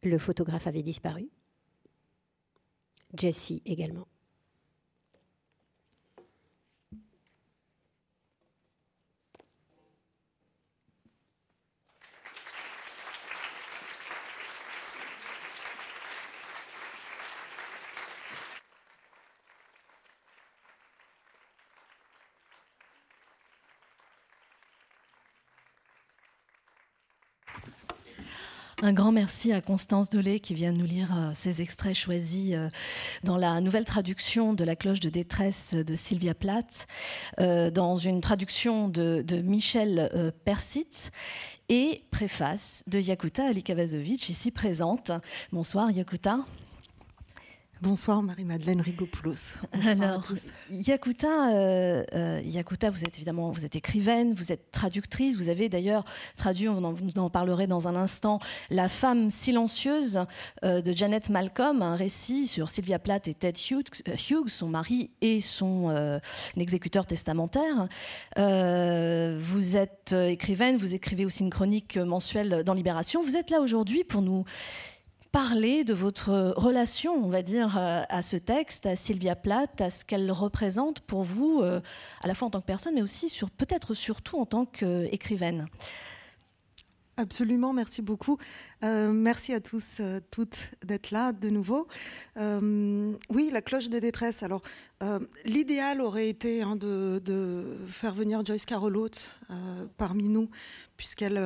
[0.02, 1.30] le photographe avait disparu.
[3.18, 4.08] Jessie également.
[28.84, 32.68] Un grand merci à Constance Dolé qui vient nous lire euh, ces extraits choisis euh,
[33.24, 36.88] dans la nouvelle traduction de La cloche de détresse de Sylvia Plath,
[37.40, 41.12] euh, dans une traduction de, Michel Persitz
[41.70, 45.14] et préface de Yakuta Alikavazovic, ici présente.
[45.54, 46.40] Bonsoir Yakuta.
[47.84, 49.58] Bonsoir Marie-Madeleine Rigopoulos.
[49.86, 50.54] Alors, à tous.
[50.72, 55.68] Yakuta, euh, euh, Yakuta, vous êtes évidemment vous êtes écrivaine, vous êtes traductrice, vous avez
[55.68, 56.06] d'ailleurs
[56.38, 60.22] traduit, on en, en parlerait dans un instant, La femme silencieuse
[60.64, 65.42] euh, de Janet Malcolm, un récit sur Sylvia Plath et Ted Hughes, son mari et
[65.42, 66.20] son
[66.56, 67.90] exécuteur testamentaire.
[68.38, 73.22] vous êtes écrivaine, vous écrivez aussi une chronique mensuelle dans Libération.
[73.22, 74.46] Vous êtes là aujourd'hui pour nous
[75.34, 79.90] parler de votre relation, on va dire, euh, à ce texte, à Sylvia Plath, à
[79.90, 81.82] ce qu'elle représente pour vous, euh,
[82.22, 85.66] à la fois en tant que personne, mais aussi peut-être surtout en tant qu'écrivaine.
[87.18, 88.38] Absolument, merci beaucoup.
[88.84, 91.88] Euh, merci à tous, toutes d'être là de nouveau.
[92.38, 94.44] oui, la cloche de détresse.
[94.44, 94.62] Alors,
[95.46, 99.36] l'idéal aurait été hein, de, de, faire venir Joyce Carol Oates
[99.98, 100.50] parmi nous,
[100.96, 101.40] puisqu'elle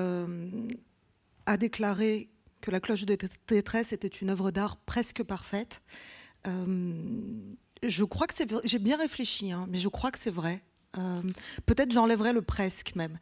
[1.46, 2.30] a déclaré
[2.62, 5.82] que La cloche de détresse était une œuvre d'art presque parfaite.
[6.48, 6.94] Euh,
[7.84, 10.62] je crois que c'est J'ai bien réfléchi, hein, mais je crois que c'est vrai.
[10.98, 11.22] Euh,
[11.66, 13.20] peut-être j'enlèverai le presque même.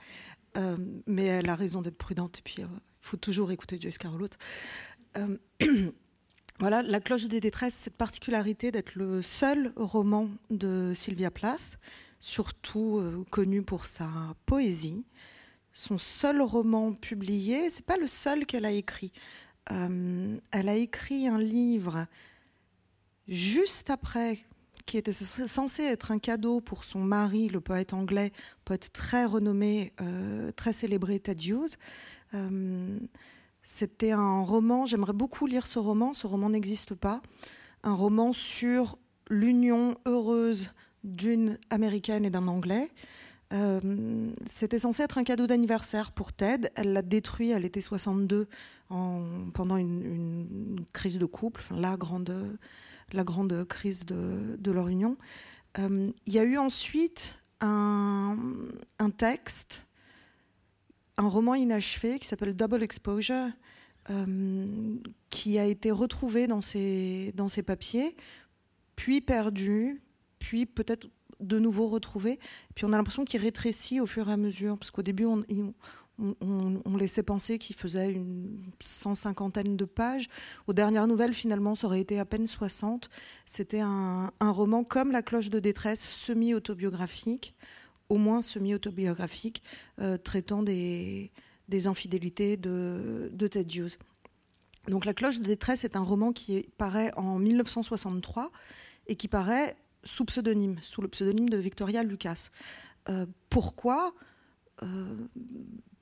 [0.57, 2.39] Euh, mais elle a raison d'être prudente.
[2.39, 2.67] Et puis, il
[3.01, 4.25] faut toujours écouter Joyce Carol
[6.59, 11.77] voilà, La cloche des détresses, cette particularité d'être le seul roman de Sylvia Plath,
[12.19, 14.09] surtout connu pour sa
[14.45, 15.05] poésie
[15.75, 17.69] son seul roman publié.
[17.69, 19.11] C'est pas le seul qu'elle a écrit.
[19.71, 22.07] Euh, elle a écrit un livre
[23.27, 24.39] juste après,
[24.85, 28.31] qui était censé être un cadeau pour son mari, le poète anglais,
[28.63, 31.75] poète très renommé, euh, très célébré, Ted Hughes.
[32.33, 32.97] Euh,
[33.61, 37.21] c'était un roman, j'aimerais beaucoup lire ce roman, ce roman n'existe pas,
[37.83, 38.97] un roman sur
[39.27, 40.71] l'union heureuse
[41.03, 42.89] d'une américaine et d'un anglais.
[43.53, 46.69] Euh, c'était censé être un cadeau d'anniversaire pour Ted.
[46.75, 48.47] Elle l'a détruit à l'été 62
[48.89, 49.21] en,
[49.53, 52.57] pendant une, crise de couple, la, grande,
[53.13, 55.17] la grande crise de, leur union.
[55.79, 58.37] Euh, il y a eu ensuite un,
[59.17, 59.87] texte,
[61.17, 63.49] un roman inachevé qui s'appelle Double Exposure,
[64.11, 64.97] euh,
[65.29, 68.15] qui a été retrouvé dans ses, dans ses papiers,
[68.95, 70.01] puis perdu,
[70.39, 71.07] puis peut-être
[71.45, 72.39] de nouveau retrouvé.
[72.73, 76.97] Puis on a l'impression qu'il rétrécit au fur et à mesure, parce qu'au début, on,
[76.97, 80.29] laissait penser qu'il faisait une cent cinquantaine de pages.
[80.67, 83.09] Aux dernières nouvelles, finalement, ça aurait été à peine 60.
[83.45, 87.55] C'était un, roman comme La cloche de détresse, semi-autobiographique,
[88.09, 89.61] au moins semi-autobiographique,
[89.99, 91.31] euh, traitant des,
[91.85, 93.97] infidélités de, de Ted Hughes.
[94.87, 98.51] Donc La cloche de détresse est un roman qui paraît en 1963
[99.07, 99.75] et qui paraît
[100.05, 102.49] sous pseudonyme, sous le pseudonyme de Victoria Lucas.
[103.09, 104.13] Euh, pourquoi?
[104.83, 105.17] Euh,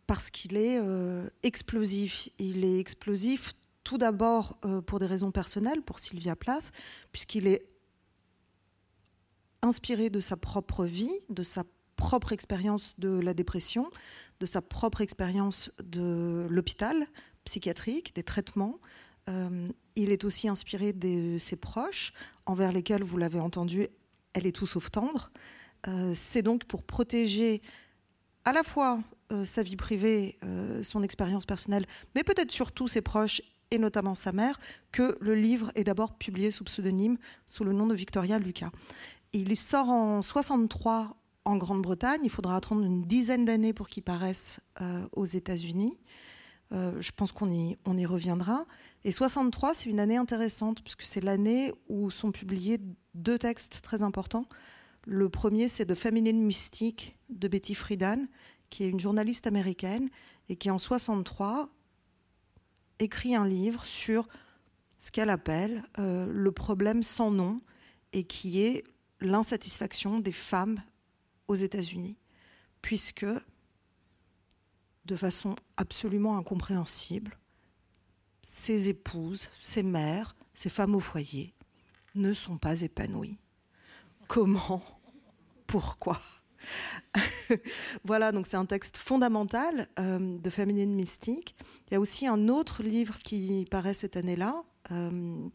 [0.07, 2.29] Parce qu'il est euh, explosif.
[2.37, 6.71] Il est explosif tout d'abord pour des raisons personnelles, pour Sylvia Plath,
[7.11, 7.67] puisqu'il est
[9.61, 11.65] inspiré de sa propre vie, de sa
[11.97, 13.91] propre expérience de la dépression,
[14.39, 17.07] de sa propre expérience de l'hôpital
[17.43, 18.79] psychiatrique, des traitements.
[19.27, 22.13] Il est aussi inspiré de ses proches,
[22.45, 23.87] envers lesquels, vous l'avez entendu,
[24.33, 25.31] elle est tout sauf tendre.
[25.87, 27.61] Euh, c'est donc pour protéger
[28.45, 28.99] à la fois
[29.31, 34.15] euh, sa vie privée, euh, son expérience personnelle, mais peut-être surtout ses proches et notamment
[34.15, 34.59] sa mère,
[34.91, 37.17] que le livre est d'abord publié sous pseudonyme,
[37.47, 38.69] sous le nom de Victoria Lucas.
[39.33, 42.21] Il sort en 63 en Grande-Bretagne.
[42.23, 44.59] Il faudra attendre une dizaine d'années pour qu'il paraisse
[45.13, 45.99] aux États-Unis.
[46.71, 48.67] je pense qu'on y, on y reviendra.
[49.05, 52.79] Et 63, c'est une année intéressante, puisque c'est l'année où sont publiés
[53.13, 54.47] deux textes très importants.
[55.05, 58.27] Le premier, c'est The Feminine Mystique de Betty Friedan,
[58.69, 60.09] qui est une journaliste américaine
[60.47, 61.69] et qui, en 63,
[62.99, 64.27] écrit un livre sur
[64.97, 67.59] ce qu'elle appelle euh, le problème sans nom
[68.13, 68.85] et qui est
[69.19, 70.81] l'insatisfaction des femmes
[71.49, 72.15] aux États-Unis,
[72.81, 73.25] puisque,
[75.03, 77.37] de façon absolument incompréhensible,
[78.43, 81.53] ces épouses, ces mères, ces femmes au foyer
[82.13, 83.37] ne sont pas épanouies.
[84.27, 84.83] Comment?
[85.65, 86.19] Pourquoi
[88.05, 91.55] voilà, donc c'est un texte fondamental euh, de féminine mystique.
[91.87, 95.49] Il y a aussi un autre livre qui paraît cette année-là, euh,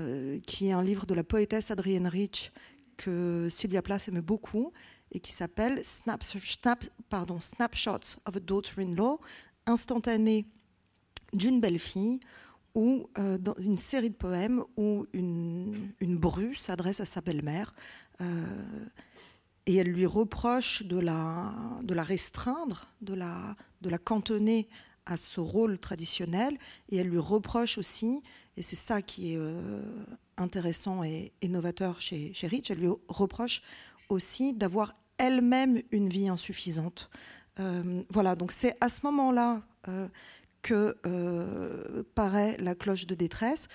[0.00, 2.52] euh, qui est un livre de la poétesse Adrienne Rich
[2.96, 4.72] que Sylvia Plath aime beaucoup
[5.12, 9.20] et qui s'appelle Snap, Snapshots of a Daughter-in-Law,
[9.66, 10.46] instantané
[11.36, 12.20] d'une belle fille
[12.74, 17.74] ou dans une série de poèmes où une, une bru s'adresse à sa belle-mère
[19.66, 24.68] et elle lui reproche de la, de la restreindre, de la, de la cantonner
[25.04, 26.56] à ce rôle traditionnel,
[26.90, 28.22] et elle lui reproche aussi,
[28.56, 29.82] et c'est ça qui est euh,
[30.36, 33.62] intéressant et, novateur chez, chez Rich, elle lui reproche
[34.08, 37.10] aussi d'avoir elle-même une vie insuffisante.
[37.58, 39.62] Euh, voilà, donc c'est à ce moment-là
[40.72, 43.68] euh, que paraît La cloche de détresse,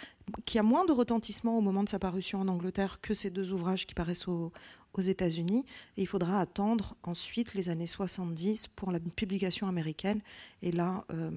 [0.46, 3.52] qui a moins de retentissement au moment de sa parution en Angleterre que ces deux
[3.52, 4.52] ouvrages qui paraissent au,
[4.94, 5.66] aux États-Unis.
[5.98, 10.22] Et il faudra attendre ensuite les années 70 pour la publication américaine
[10.62, 11.32] et là, euh,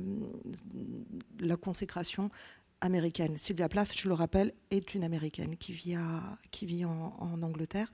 [1.40, 2.30] la consécration
[2.80, 3.38] américaine.
[3.38, 5.96] Sylvia Plath, je le rappelle, est une américaine qui vit,
[6.50, 7.90] qui vit en, Angleterre.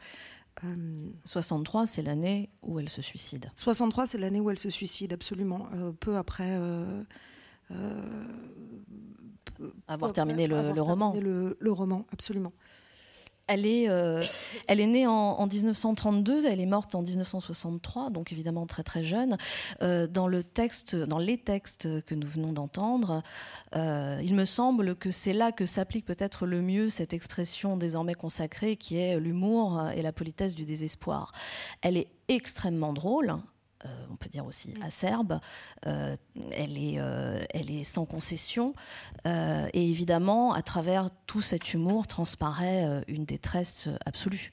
[1.25, 3.49] 63, euh, c'est l'année où elle se suicide.
[3.55, 5.69] 63, c'est l'année où elle se suicide, absolument.
[5.73, 6.59] Euh, peu après.
[9.89, 11.14] Avoir terminé le, roman.
[11.14, 12.53] le roman, absolument.
[13.53, 14.23] Elle est, euh,
[14.68, 19.37] elle est née en, 1932, elle est morte en 1963, donc évidemment très très jeune.
[19.83, 23.25] Euh, dans, le texte, dans les textes que nous venons d'entendre,
[23.75, 28.14] euh, il me semble que c'est là que s'applique peut-être le mieux cette expression désormais
[28.14, 31.33] consacrée qui est l'humour et la politesse du désespoir.
[31.83, 33.35] Elle est extrêmement drôle,
[33.87, 35.41] euh, on peut dire aussi acerbe,
[35.87, 36.14] euh,
[36.53, 38.74] elle, est, euh, elle est sans concession.
[39.24, 44.53] et évidemment, à travers tout cet humour transparaît une détresse absolue.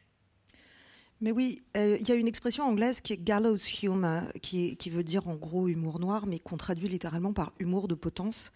[1.19, 5.03] Mais oui, il y a une expression anglaise qui est gallows humor, qui, qui, veut
[5.03, 8.51] dire en gros humour noir, mais qu'on traduit littéralement par humour de potence.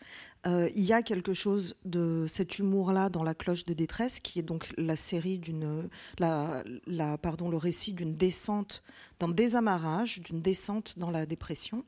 [0.45, 4.43] il y a quelque chose de cet humour-là dans La cloche de détresse, qui est
[4.43, 8.84] donc la série d'une, la, la, pardon, le récit d'une descente
[9.22, 11.86] d'un désamarrage, d'une descente dans la dépression.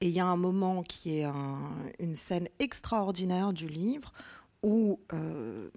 [0.00, 1.26] Et il y a un moment qui est
[1.98, 4.12] une scène extraordinaire du livre
[4.62, 5.70] où euh,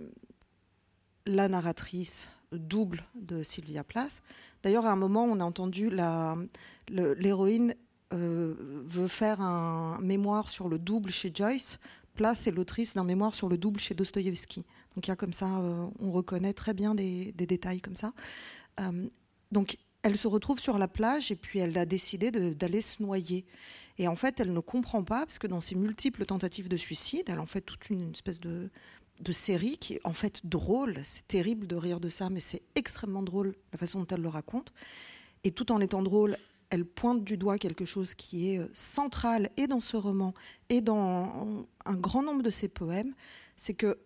[1.25, 4.21] la narratrice double de Sylvia Plath.
[4.61, 5.89] D'ailleurs, à un moment, on a entendu
[6.89, 7.73] l'héroïne
[8.13, 11.79] euh, veut faire un mémoire sur le double chez Joyce.
[12.13, 14.65] Plath est l'autrice d'un mémoire sur le double chez Dostoïevski.
[14.95, 18.11] Donc il y a comme ça, euh, on reconnaît très bien des, détails comme ça.
[19.51, 23.45] donc elle se retrouve sur la plage et puis elle a décidé d'aller se noyer.
[23.97, 27.25] Et en fait, elle ne comprend pas, parce que dans ses multiples tentatives de suicide,
[27.27, 28.69] elle en fait toute une espèce de,
[29.31, 30.99] série qui est en fait drôle.
[31.03, 34.29] C'est terrible de rire de ça, mais c'est extrêmement drôle la façon dont elle le
[34.29, 34.73] raconte.
[35.43, 36.35] Et tout en étant drôle,
[36.71, 40.33] elle pointe du doigt quelque chose qui est central et dans ce roman
[40.69, 43.13] et dans un grand nombre de ses poèmes,
[43.57, 43.99] c'est que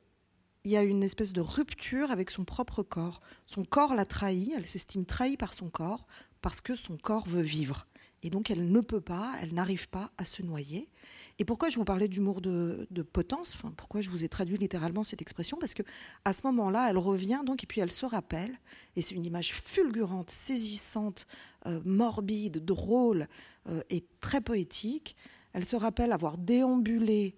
[0.66, 3.22] il y a une espèce de rupture avec son propre corps.
[3.46, 6.08] Son corps l'a trahie, elle s'estime trahie par son corps
[6.42, 7.88] parce que son corps veut vivre.
[8.24, 10.90] Et donc elle ne peut pas, elle n'arrive pas à se noyer.
[11.38, 15.22] Et pourquoi je vous parlais d'humour de, potence Pourquoi je vous ai traduit littéralement cette
[15.22, 15.58] expression?
[15.60, 15.84] Parce que
[16.26, 18.60] à ce moment-là, elle revient donc et puis elle se rappelle.
[18.96, 21.28] Et c'est une image fulgurante, saisissante,
[21.68, 23.28] euh, morbide, drôle
[23.70, 25.16] euh, et très poétique.
[25.54, 27.36] Elle se rappelle avoir déambulé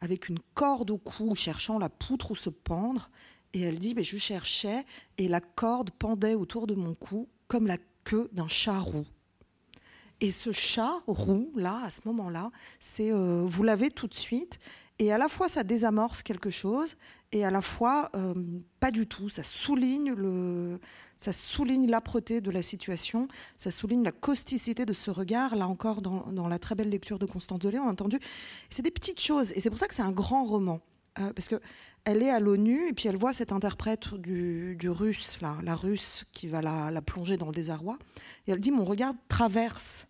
[0.00, 3.10] avec une corde au cou, cherchant la poutre où se pendre.
[3.52, 4.84] Et elle dit, mais je cherchais,
[5.18, 9.06] et la corde pendait autour de mon cou comme la queue d'un chat roux.
[10.20, 14.58] Et ce chat roux, là, à ce moment-là, c'est euh, vous l'avez tout de suite.
[14.98, 16.96] Et à la fois, ça désamorce quelque chose,
[17.32, 18.34] et à la fois, euh,
[18.80, 19.28] pas du tout.
[19.30, 20.78] Ça souligne le,
[21.20, 25.54] ça souligne l'âpreté de la situation, ça souligne la causticité de ce regard.
[25.54, 28.18] Là encore, dans, la très belle lecture de Constance Delay, on a entendu.
[28.70, 30.80] C'est des petites choses, et c'est pour ça que c'est un grand roman,
[31.18, 31.60] euh, parce que
[32.04, 36.24] elle est à l'ONU et puis elle voit cet interprète du, russe, là, la russe,
[36.32, 37.98] qui va la, la, plonger dans le désarroi.
[38.46, 40.06] Et elle dit Mon regard traverse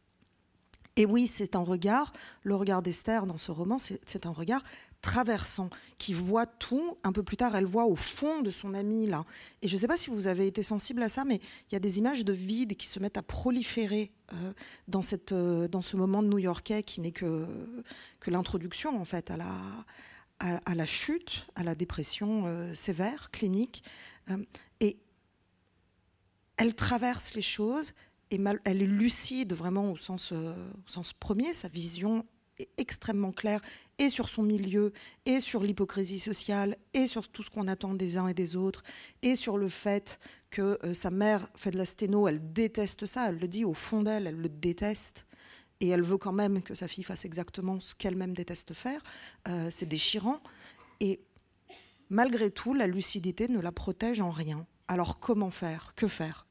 [0.97, 4.63] et oui, c'est un regard, le regard d'Esther dans ce roman, c'est un regard
[5.01, 6.97] traversant, qui voit tout.
[7.05, 9.25] Un peu plus tard, elle voit au fond de son ami là.
[9.63, 11.37] Et je ne sais pas si vous avez été sensible à ça, mais
[11.71, 14.53] il y a des images de vide qui se mettent à proliférer euh,
[14.89, 17.47] dans, cette, euh, dans ce moment new-yorkais qui n'est que,
[18.21, 19.55] que l'introduction en fait à la,
[20.39, 23.83] à, la chute, à la dépression euh, sévère, clinique.
[24.81, 24.99] et
[26.57, 27.93] elle traverse les choses,
[28.31, 30.55] elle est lucide vraiment au sens, au
[30.87, 32.27] sens premier, sa vision
[32.77, 33.61] extrêmement claire
[33.99, 34.93] et sur son milieu,
[35.27, 38.83] et sur l'hypocrisie sociale, et sur tout ce qu'on attend des uns et des autres,
[39.23, 40.19] et sur le fait
[40.51, 43.75] que euh, sa mère fait de la sténo, elle déteste ça, elle le dit au
[43.75, 45.27] fond d'elle, elle le déteste,
[45.81, 49.03] et elle veut quand même que sa fille fasse exactement ce qu'elle-même déteste faire,
[49.49, 50.41] euh, c'est déchirant,
[51.01, 51.21] et
[52.09, 54.67] malgré tout, la lucidité ne la protège en rien.
[54.89, 55.95] Alors comment faire?
[55.95, 56.47] Que faire?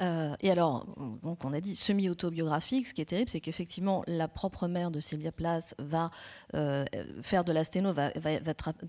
[0.00, 0.86] Euh, et alors,
[1.22, 2.86] donc on a dit semi-autobiographique.
[2.86, 6.10] Ce qui est terrible, c'est qu'effectivement, la propre mère de Sylvia Plath va
[6.54, 6.84] euh,
[7.22, 8.10] faire de la sténo, va,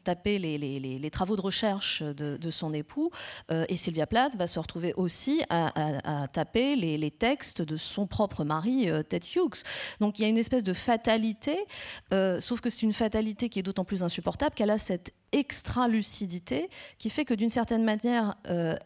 [0.03, 3.11] taper les, travaux de recherche de, son époux.
[3.51, 8.43] Euh, et Sylvia Plath va se retrouver aussi à, taper les, textes de son propre
[8.43, 9.63] mari, Ted Hughes.
[9.99, 11.57] Donc il y a une espèce de fatalité,
[12.39, 17.09] sauf que c'est une fatalité qui est d'autant plus insupportable qu'elle a cette extra-lucidité qui
[17.09, 18.35] fait que d'une certaine manière,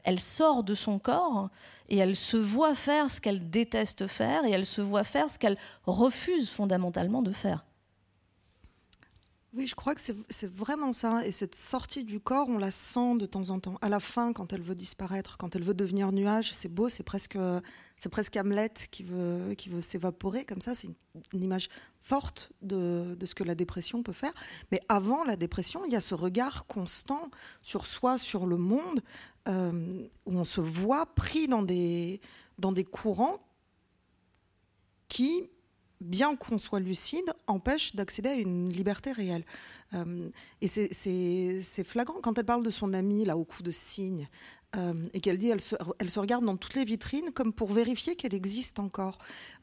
[0.03, 1.49] elle sort de son corps
[1.89, 5.37] et elle se voit faire ce qu'elle déteste faire et elle se voit faire ce
[5.39, 7.65] qu'elle refuse fondamentalement de faire.
[9.55, 11.25] Oui, je crois que c'est vraiment ça.
[11.27, 13.77] Et cette sortie du corps, on la sent de temps en temps.
[13.83, 17.03] À la fin, quand elle veut disparaître, quand elle veut devenir nuage, c'est beau, c'est
[17.03, 17.37] presque,
[17.97, 20.73] c'est presque Hamlet qui veut, s'évaporer comme ça.
[20.73, 20.87] C'est
[21.33, 21.69] une, image
[22.01, 24.33] forte de, ce que la dépression peut faire.
[24.71, 27.29] Mais avant la dépression, il y a ce regard constant
[27.61, 29.03] sur soi, sur le monde,
[29.47, 32.19] euh, où on se voit pris dans des
[32.91, 33.39] courants
[35.09, 35.47] qui,
[36.03, 39.45] bien qu'on soit lucide, empêchent d'accéder à une liberté réelle.
[39.93, 40.29] Euh,
[40.61, 44.27] et c'est flagrant quand elle parle de son amie là au coup de cygne,
[44.75, 47.71] euh, et qu'elle dit elle se, elle se, regarde dans toutes les vitrines comme pour
[47.71, 49.19] vérifier qu'elle existe encore.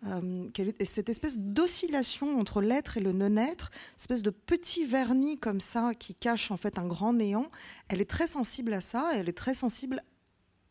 [0.06, 0.48] Euh,
[0.84, 6.14] cette espèce d'oscillation entre l'être et le non-être, espèce de petit vernis comme ça qui
[6.14, 7.50] cache en fait un grand néant,
[7.88, 10.02] elle est très sensible à ça, et elle est très sensible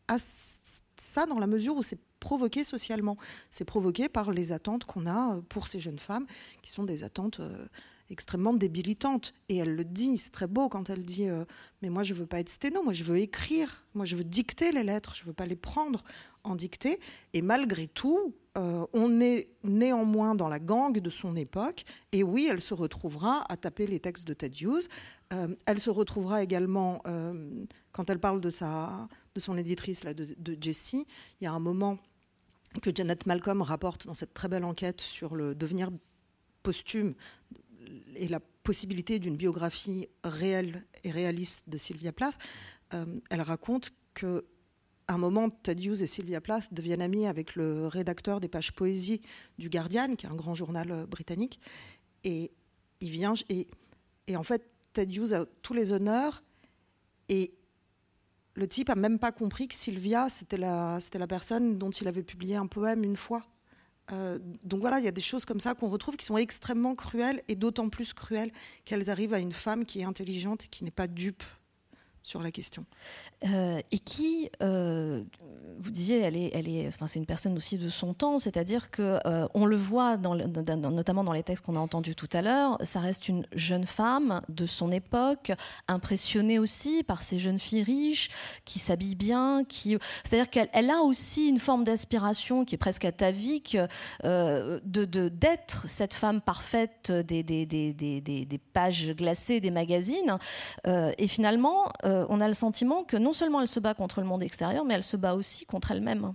[0.08, 3.16] à ça dans la mesure où c'est provoqué socialement.
[3.50, 6.26] C'est provoqué par les attentes qu'on a pour ces jeunes femmes,
[6.62, 7.66] qui sont des attentes euh,
[8.10, 9.32] extrêmement débilitante.
[9.48, 11.44] Et elle le dit, c'est très beau quand elle dit euh,
[11.82, 14.72] Mais moi, je veux pas être sténo, moi, je veux écrire, moi, je veux dicter
[14.72, 16.02] les lettres, je veux pas les prendre
[16.42, 17.00] en dictée.
[17.32, 21.84] Et malgré tout, euh, on est néanmoins dans la gang de son époque.
[22.12, 24.88] Et oui, elle se retrouvera à taper les textes de Ted Hughes.
[25.32, 27.00] Euh, elle se retrouvera également,
[27.92, 31.06] quand elle parle de, sa, de son éditrice, là, de Jessie,
[31.40, 31.98] il y a un moment
[32.82, 35.90] que Janet Malcolm rapporte dans cette très belle enquête sur le devenir
[36.62, 37.14] posthume
[38.16, 42.38] et la possibilité d'une biographie réelle et réaliste de Sylvia Plath,
[42.94, 44.44] euh, elle raconte que
[45.08, 49.20] un moment, Ted Hughes et Sylvia Plath deviennent amis avec le rédacteur des pages poésie
[49.58, 51.58] du Guardian, qui est un grand journal euh, britannique.
[52.22, 52.52] Et
[53.00, 53.66] il vient, et,
[54.36, 54.62] en fait,
[54.92, 56.44] Ted Hughes a tous les honneurs.
[57.28, 57.52] Et
[58.54, 60.98] le type a même pas compris que Sylvia, c'était la,
[61.28, 63.44] personne dont il avait publié un poème une fois.
[64.12, 66.94] Euh, donc voilà, il y a des choses comme ça qu'on retrouve qui sont extrêmement
[66.94, 68.50] cruelles et d'autant plus cruelles
[68.84, 71.44] qu'elles arrivent à une femme qui est intelligente et qui n'est pas dupe
[72.22, 72.84] sur la question.
[73.46, 75.22] Euh, et qui, euh,
[75.78, 78.90] vous disiez, elle est, elle est, enfin, c'est une personne aussi de son temps, c'est-à-dire
[78.90, 82.76] que euh, on le voit, notamment dans les textes qu'on a entendus tout à l'heure,
[82.82, 85.52] ça reste une jeune femme de son époque,
[85.88, 88.30] impressionnée aussi par ces jeunes filles riches
[88.66, 93.78] qui s'habillent bien, qui, c'est-à-dire qu'elle a aussi une forme d'aspiration qui est presque atavique
[94.22, 100.38] de, de d'être cette femme parfaite des, des, des, des, pages glacées des magazines,
[100.86, 104.26] et finalement euh, on a le sentiment que non seulement elle se bat contre le
[104.26, 106.34] monde extérieur, mais elle se bat aussi contre elle-même.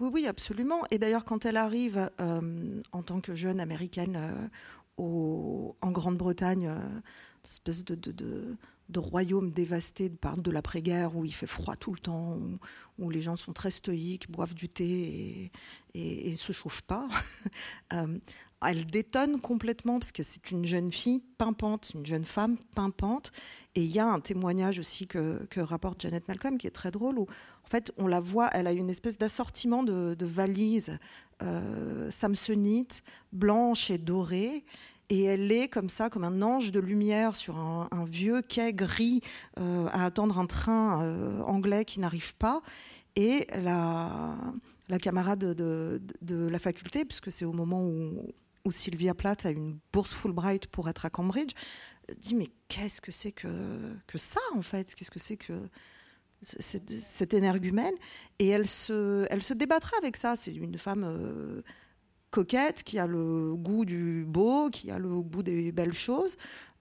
[0.00, 0.82] Oui, oui, absolument.
[0.90, 4.48] Et d'ailleurs, quand elle arrive euh, en tant que jeune américaine
[4.98, 6.74] euh, en Grande-Bretagne,
[7.44, 12.38] espèce de, de, royaume dévasté par de l'après-guerre où il fait froid tout le temps,
[12.98, 15.50] où, les gens sont très stoïques, boivent du thé
[15.94, 17.08] et ne se chauffent pas.
[18.66, 23.32] elle détonne complètement parce que c'est une jeune fille pimpante, une jeune femme pimpante.
[23.74, 27.18] Et il y a un témoignage aussi que, rapporte Janet Malcolm qui est très drôle
[27.18, 30.98] où en fait on la voit, elle a une espèce d'assortiment de, valises
[31.42, 33.02] euh, samsonites,
[33.32, 34.64] blanches et dorées.
[35.08, 39.22] Et elle est comme ça, comme un ange de lumière sur un, vieux quai gris
[39.58, 42.62] euh, à attendre un train euh, anglais qui n'arrive pas.
[43.16, 44.36] Et la,
[45.02, 48.22] camarade de, de, la faculté, puisque c'est au moment où,
[48.64, 51.52] où Sylvia Plath a une bourse Fulbright pour être à Cambridge,
[52.18, 54.94] dit mais qu'est-ce que c'est que, que ça en fait?
[54.94, 55.68] Qu'est-ce que c'est que
[56.42, 57.94] cet énergumène
[58.38, 60.36] Et elle se, elle se débattra avec ça.
[60.36, 61.62] C'est une femme euh,
[62.30, 66.36] coquette qui a le goût du beau, qui a le goût des belles choses.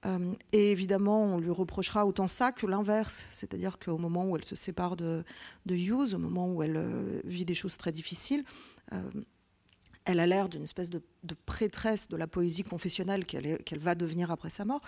[0.05, 3.27] Euh, et évidemment, on lui reprochera autant ça que l'inverse.
[3.31, 5.25] C'est-à-dire qu'au moment où elle se sépare de,
[5.65, 8.43] de Hughes, au moment où elle euh, vit des choses très difficiles,
[10.05, 11.01] elle a l'air d'une espèce de,
[11.45, 14.81] prêtresse de la poésie confessionnelle qu'elle va devenir après sa mort.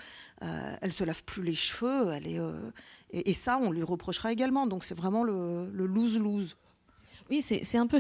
[0.44, 2.72] Euh, elle se lave plus les cheveux, euh,
[3.12, 4.68] et, ça, on lui reprochera également.
[4.68, 6.56] Donc c'est vraiment le lose-lose.
[7.32, 8.00] Oui, c'est un peu,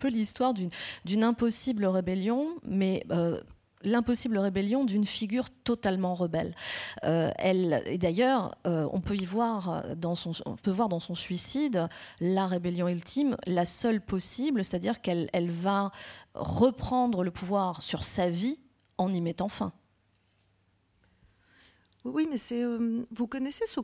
[0.00, 3.38] peu l'histoire d'une impossible rébellion, mais euh,
[3.84, 6.54] l'impossible rébellion d'une figure totalement rebelle.
[7.04, 11.00] Euh, elle, et d'ailleurs, euh, on peut y voir dans son, on peut voir dans
[11.00, 11.88] son suicide
[12.20, 15.92] la rébellion ultime, la seule possible, c'est-à-dire qu'elle elle va
[16.34, 18.60] reprendre le pouvoir sur sa vie
[18.98, 19.72] en y mettant fin.
[22.04, 22.62] Oui, mais c'est.
[22.62, 23.80] Euh, vous connaissez ce,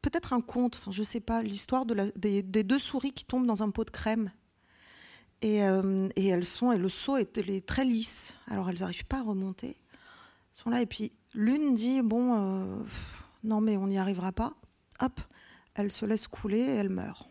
[0.00, 3.46] peut-être un conte, enfin, je sais pas, l'histoire de des, des, deux souris qui tombent
[3.46, 4.30] dans un pot de crème.
[5.44, 8.34] Euh, et, elles sont, et le saut est, très lisse.
[8.48, 9.68] Alors elles n'arrivent pas à remonter.
[9.68, 10.80] Elles sont là.
[10.80, 12.82] Et puis l'une dit Bon, euh,
[13.44, 14.54] non, mais on n'y arrivera pas.
[15.00, 15.20] Hop,
[15.74, 17.28] elle se laisse couler et elle meurt.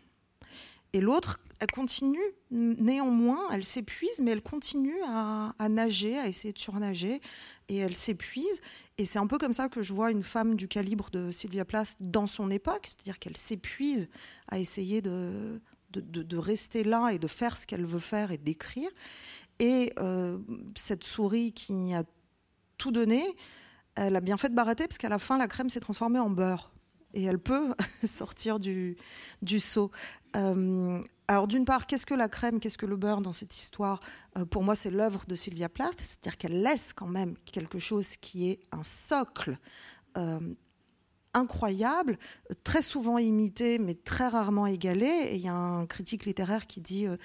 [0.92, 2.18] Et l'autre, elle continue,
[2.50, 7.20] néanmoins, elle s'épuise, mais elle continue à, nager, à essayer de surnager,
[7.68, 8.60] et elle s'épuise.
[8.98, 11.64] Et c'est un peu comme ça que je vois une femme du calibre de Sylvia
[11.64, 14.08] Plath dans son époque, c'est-à-dire qu'elle s'épuise
[14.48, 15.60] à essayer de,
[16.00, 18.90] de, rester là et de faire ce qu'elle veut faire et d'écrire.
[19.58, 20.38] Et euh,
[20.74, 22.04] cette souris qui a
[22.78, 23.22] tout donné,
[23.94, 26.30] elle a bien fait de barreter parce qu'à la fin, la crème s'est transformée en
[26.30, 26.72] beurre.
[27.14, 27.74] Et elle peut
[28.04, 28.96] sortir du,
[29.40, 29.90] du seau.
[30.36, 34.00] Euh, alors d'une part, qu'est-ce que la crème, qu'est-ce que le beurre dans cette histoire?
[34.36, 38.16] Euh, Pour moi, c'est l'œuvre de Sylvia Plath, c'est-à-dire qu'elle laisse quand même quelque chose
[38.16, 39.58] qui est un socle
[41.36, 42.18] incroyable,
[42.64, 45.06] très souvent imité, mais très rarement égalé.
[45.06, 47.16] Et il y a un critique littéraire qui dit euh,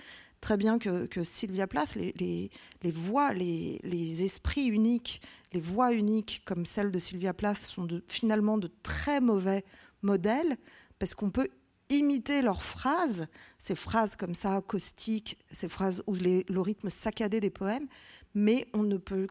[0.42, 2.52] très bien que, Sylvia Plath, les,
[2.84, 5.22] voix, les, esprits uniques,
[5.54, 9.64] les voix uniques comme celle de Sylvia Plath sont finalement de très mauvais
[10.02, 10.58] modèles,
[11.00, 11.48] parce qu'on peut
[11.90, 13.28] imiter leurs phrases,
[13.60, 17.88] ces phrases comme ça, caustiques, ces phrases où le rythme saccadé des poèmes,
[18.34, 19.28] mais on ne peut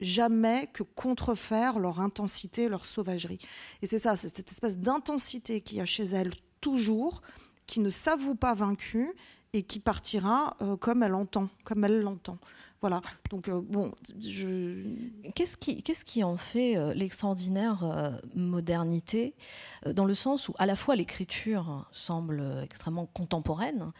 [0.00, 3.38] jamais que contrefaire leur intensité, leur sauvagerie.
[3.82, 7.22] Et c'est ça, c'est cette espèce d'intensité qu'il y a chez elle toujours,
[7.66, 9.12] qui ne s'avoue pas vaincue
[9.52, 12.38] et qui partira euh, comme elle entend, comme elle l'entend.
[12.80, 13.00] Voilà.
[13.30, 13.90] Donc euh, bon,
[15.34, 19.34] qu'est-ce qui, qu'est-ce qui en fait euh, l'extraordinaire modernité,
[19.86, 23.90] dans le sens où à la fois l'écriture semble extrêmement contemporaine,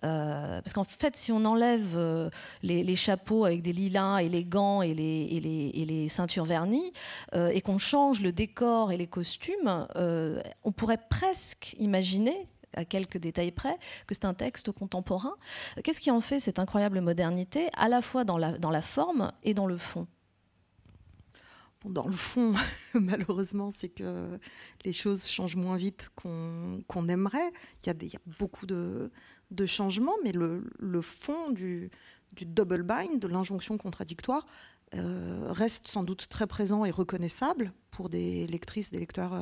[0.00, 2.30] parce qu'en fait, si on enlève
[2.62, 6.44] les, chapeaux avec des lilas et les gants et les, et les, et les ceintures
[6.44, 6.92] vernies,
[7.34, 9.86] et qu'on change le décor et les costumes,
[10.64, 15.34] on pourrait presque imaginer à quelques détails près, que c'est un texte contemporain.
[15.82, 19.32] Qu'est-ce qui en fait cette incroyable modernité, à la fois dans la, dans la forme
[19.42, 20.06] et dans le fond?
[21.84, 22.54] Dans le fond,
[22.94, 24.38] malheureusement, c'est que
[24.84, 27.52] les choses changent moins vite qu'on aimerait.
[27.82, 29.10] Il y, a il y, a beaucoup de,
[29.50, 31.90] de changements, mais le, le fond du,
[32.32, 34.46] du, double bind, de l'injonction contradictoire,
[34.94, 39.32] reste sans doute très présent et reconnaissable pour des lectrices, des lecteurs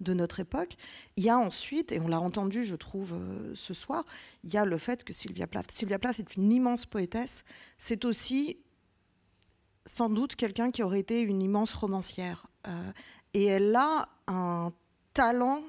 [0.00, 0.76] de notre époque.
[1.16, 3.14] Il y a ensuite, et on l'a entendu, je trouve,
[3.54, 4.04] ce soir,
[4.44, 7.44] il y a le fait que Sylvia Plath, Sylvia Plath est une immense poétesse.
[7.78, 8.58] C'est aussi
[9.86, 12.46] sans doute quelqu'un qui aurait été une immense romancière.
[13.34, 14.72] et elle a un
[15.14, 15.62] talent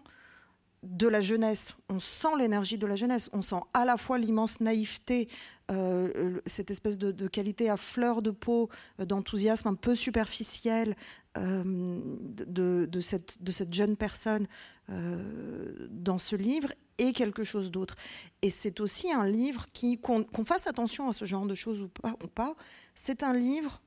[0.83, 1.75] de la jeunesse.
[1.89, 3.29] On sent l'énergie de la jeunesse.
[3.33, 5.29] On sent à la fois l'immense naïveté,
[5.71, 8.69] euh, cette espèce de, qualité à fleur de peau,
[8.99, 10.95] euh, d'enthousiasme un peu superficiel
[11.37, 12.01] euh,
[12.35, 14.47] de, cette, jeune personne
[14.89, 17.95] dans ce livre et quelque chose d'autre.
[18.41, 21.87] Et c'est aussi un livre qui, qu'on fasse attention à ce genre de choses ou
[21.87, 22.55] pas, ou pas
[22.93, 23.81] c'est un livre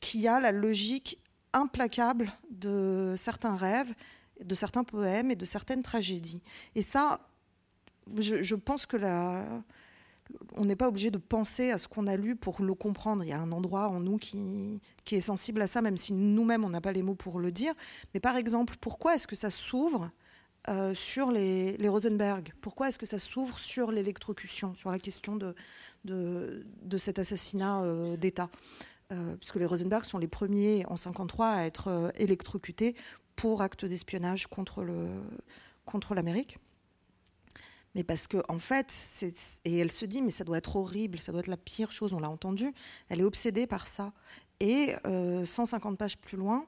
[0.00, 1.18] qui a la logique
[1.52, 3.92] implacable de certains rêves
[4.44, 6.42] de certains poèmes et de certaines tragédies.
[6.74, 7.20] Et ça,
[8.16, 9.44] je, pense que la,
[10.56, 13.24] on n'est pas obligé de penser à ce qu'on a lu pour le comprendre.
[13.24, 16.12] Il y a un endroit en nous qui, qui est sensible à ça, même si
[16.12, 17.74] nous-mêmes, on n'a pas les mots pour le dire.
[18.12, 20.10] Mais par exemple, pourquoi est-ce que ça s'ouvre
[20.68, 22.52] euh, sur les, Rosenberg?
[22.60, 25.54] Pourquoi est-ce que ça s'ouvre sur l'électrocution, sur la question de,
[26.04, 28.50] de, cet assassinat euh, d'État?
[29.12, 32.96] Euh, puisque les Rosenberg sont les premiers en 53 à être électrocutés
[33.36, 34.84] pour acte d'espionnage contre,
[36.14, 36.58] l'Amérique.
[37.94, 38.92] Mais parce que, en fait,
[39.64, 42.12] et elle se dit, mais ça doit être horrible, ça doit être la pire chose,
[42.12, 42.72] on l'a entendu.
[43.08, 44.12] Elle est obsédée par ça.
[44.60, 46.66] Et 150 euh, pages plus loin,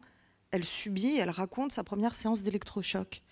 [0.50, 3.22] elle subit, elle raconte sa première séance d'électrochoc.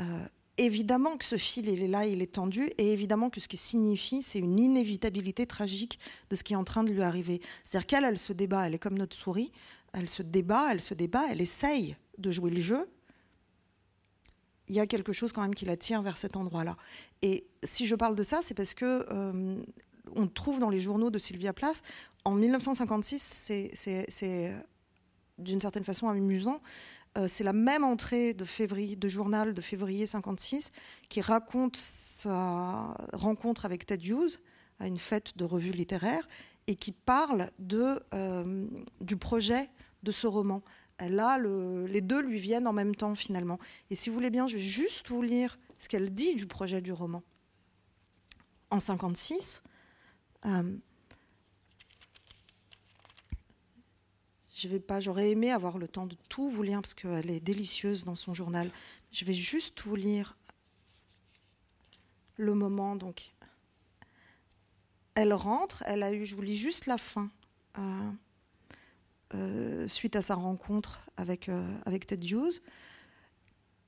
[0.00, 0.26] Euh,
[0.56, 3.56] évidemment que ce fil, il est là, il est tendu, et évidemment que ce qui
[3.56, 5.98] signifie, c'est une inévitabilité tragique
[6.30, 7.40] de ce qui est en train de lui arriver.
[7.62, 9.50] C'est-à-dire qu'elle, elle se débat, elle est comme notre souris,
[9.92, 12.88] elle se débat, elle se débat, elle essaye de jouer le jeu,
[14.68, 16.76] il y a quelque chose quand même qui la tire vers cet endroit-là.
[17.22, 19.62] Et si je parle de ça, c'est parce que euh,
[20.16, 21.82] on trouve dans les journaux de Sylvia Plath,
[22.24, 23.70] en 1956,
[24.08, 24.54] c'est
[25.38, 26.60] d'une certaine façon amusant.
[27.16, 30.72] Euh, c'est la même entrée de journal de février 56
[31.08, 34.38] qui raconte sa rencontre avec Ted Hughes
[34.80, 36.26] à une fête de revue littéraire
[36.66, 38.66] et qui parle de, euh,
[39.00, 39.68] du projet
[40.02, 40.62] de ce roman
[41.00, 43.58] là, les deux lui viennent en même temps finalement.
[43.90, 46.80] Et si vous voulez bien, je vais juste vous lire ce qu'elle dit du projet
[46.80, 47.22] du roman.
[48.70, 49.62] En 56,
[50.46, 50.76] euh,
[54.54, 57.40] je vais pas, j'aurais aimé avoir le temps de tout vous lire parce qu'elle est
[57.40, 58.70] délicieuse dans son journal.
[59.12, 60.36] Je vais juste vous lire
[62.36, 62.96] le moment.
[62.96, 63.34] Donc,
[65.14, 67.30] elle rentre, elle a eu, je vous lis juste la fin.
[67.78, 68.10] Euh,
[69.34, 72.60] euh, suite à sa rencontre avec, euh, avec Ted Hughes.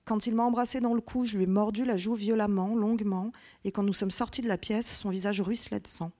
[0.04, 3.32] Quand il m'a embrassé dans le cou, je lui ai mordu la joue violemment, longuement,
[3.64, 6.12] et quand nous sommes sortis de la pièce, son visage ruisselait de sang.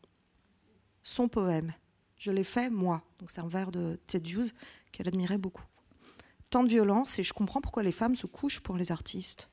[1.03, 1.73] Son poème.
[2.17, 3.03] Je l'ai fait, moi.
[3.19, 4.53] Donc c'est un vers de Ted Hughes
[4.93, 5.65] qu'elle admirait beaucoup.
[6.51, 9.49] Tant de violence, et je comprends pourquoi les femmes se couchent pour les artistes.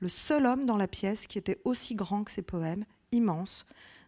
[0.00, 3.66] Le seul homme dans la pièce qui était aussi grand que ses poèmes, immense,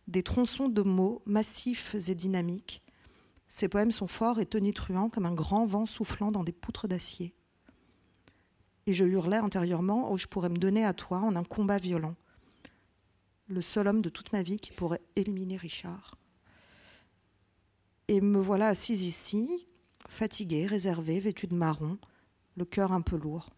[0.09, 2.83] des tronçons de mots massifs et dynamiques,
[3.49, 7.35] ces poèmes sont forts et tonitruants comme un grand vent soufflant dans des poutres d'acier.
[8.87, 12.15] Et je hurlais intérieurement Oh, je pourrais me donner à toi en un combat violent.
[13.49, 16.17] Le seul homme de toute ma vie qui pourrait éliminer Richard.
[18.09, 19.67] Et me voilà assise ici,
[20.09, 21.99] fatiguée, réservée, vêtue de marron,
[22.57, 23.51] le cœur un peu lourd.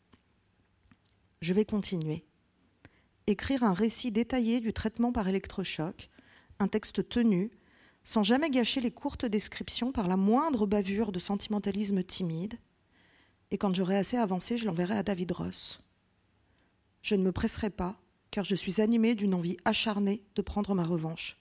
[1.40, 2.24] Je vais continuer.
[3.26, 6.08] Écrire un récit détaillé du traitement par électrochoc,
[6.58, 7.50] un texte tenu,
[8.08, 12.54] sans jamais gâcher les courtes descriptions par la moindre bavure de sentimentalisme timide,
[13.50, 15.82] et quand j'aurai assez avancé, je l'enverrai à David Ross.
[17.02, 18.00] Je ne me presserai pas,
[18.30, 21.36] car je suis animée d'une envie acharnée de prendre ma revanche.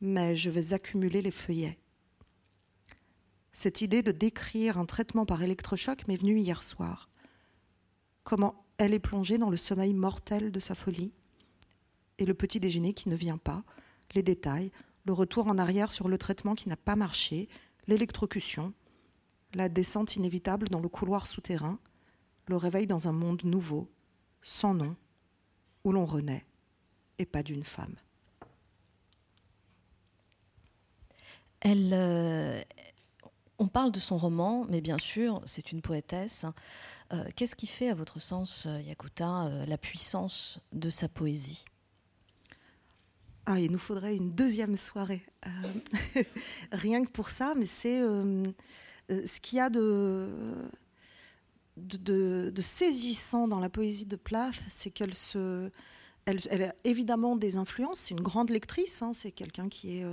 [0.00, 1.78] Mais je vais accumuler les feuillets.
[3.52, 7.10] Cette idée de décrire un traitement par électrochoc m'est venue hier soir.
[8.22, 11.12] Comment elle est plongée dans le sommeil mortel de sa folie,
[12.16, 13.64] et le petit déjeuner qui ne vient pas,
[14.14, 14.72] les détails,
[15.04, 17.48] le retour en arrière sur le traitement qui n'a pas marché,
[17.86, 18.72] l'électrocution,
[19.54, 21.78] la descente inévitable dans le couloir souterrain,
[22.46, 23.90] le réveil dans un monde nouveau,
[24.42, 24.96] sans nom,
[25.84, 26.44] où l'on renaît,
[27.18, 27.94] et pas d'une femme.
[31.60, 32.60] Elle, euh,
[33.58, 36.44] on parle de son roman, mais bien sûr, c'est une poétesse.
[37.12, 41.64] Euh, qu'est-ce qui fait, à votre sens, Yakuta, euh, la puissance de sa poésie?
[43.46, 45.22] Ah, il nous faudrait une deuxième soirée.
[45.46, 46.22] Euh,
[46.72, 48.42] rien que pour ça, mais c'est euh,
[49.10, 50.30] euh, ce qu'il y a de,
[52.58, 55.12] saisissant dans la poésie de Plath, c'est qu'elle
[56.26, 60.06] a évidemment des influences, c'est une grande lectrice, hein, c'est quelqu'un qui est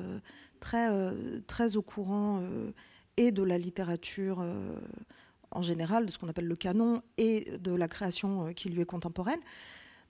[0.59, 0.89] très,
[1.47, 2.43] très au courant
[3.15, 4.45] et de la littérature
[5.51, 8.85] en général, de ce qu'on appelle le canon, et de la création qui lui est
[8.85, 9.39] contemporaine.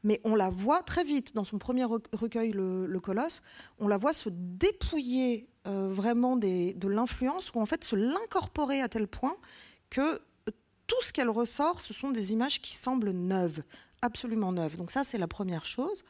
[0.04, 3.42] Mais on la voit très vite dans son premier recueil, Le, Colosse,
[3.80, 9.08] on la voit se dépouiller vraiment de l'influence, ou en fait se l'incorporer à tel
[9.08, 9.36] point
[9.92, 10.20] que
[10.92, 13.64] tout ce qu'elle ressort, ce sont des images qui semblent neuves,
[14.02, 14.76] absolument neuves.
[14.76, 16.04] Donc ça, c'est la première chose.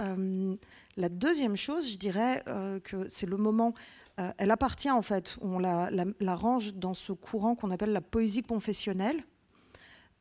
[0.00, 0.56] Euh,
[0.96, 3.74] la deuxième chose, je dirais euh, que c'est le moment.
[4.20, 5.90] Euh, elle appartient en fait, on la,
[6.36, 9.24] range dans ce courant qu'on appelle la poésie confessionnelle,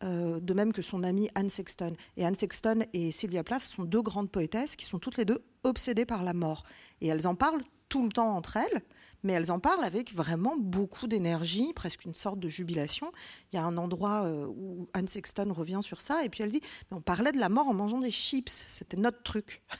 [0.01, 1.93] de même que son amie Anne Sexton.
[2.17, 5.39] Et Anne Sexton et Sylvia Plath sont deux grandes poétesses qui sont toutes les deux
[5.63, 6.63] obsédées par la mort.
[7.01, 8.83] Et elles en parlent tout le temps entre elles
[9.23, 13.11] mais elles en parlent avec vraiment beaucoup d'énergie, presque une sorte de jubilation.
[13.51, 16.51] Il y a un endroit euh, où Anne Sexton revient sur ça, et puis elle
[16.51, 19.63] dit On parlait de la mort en mangeant des chips, c'était notre truc.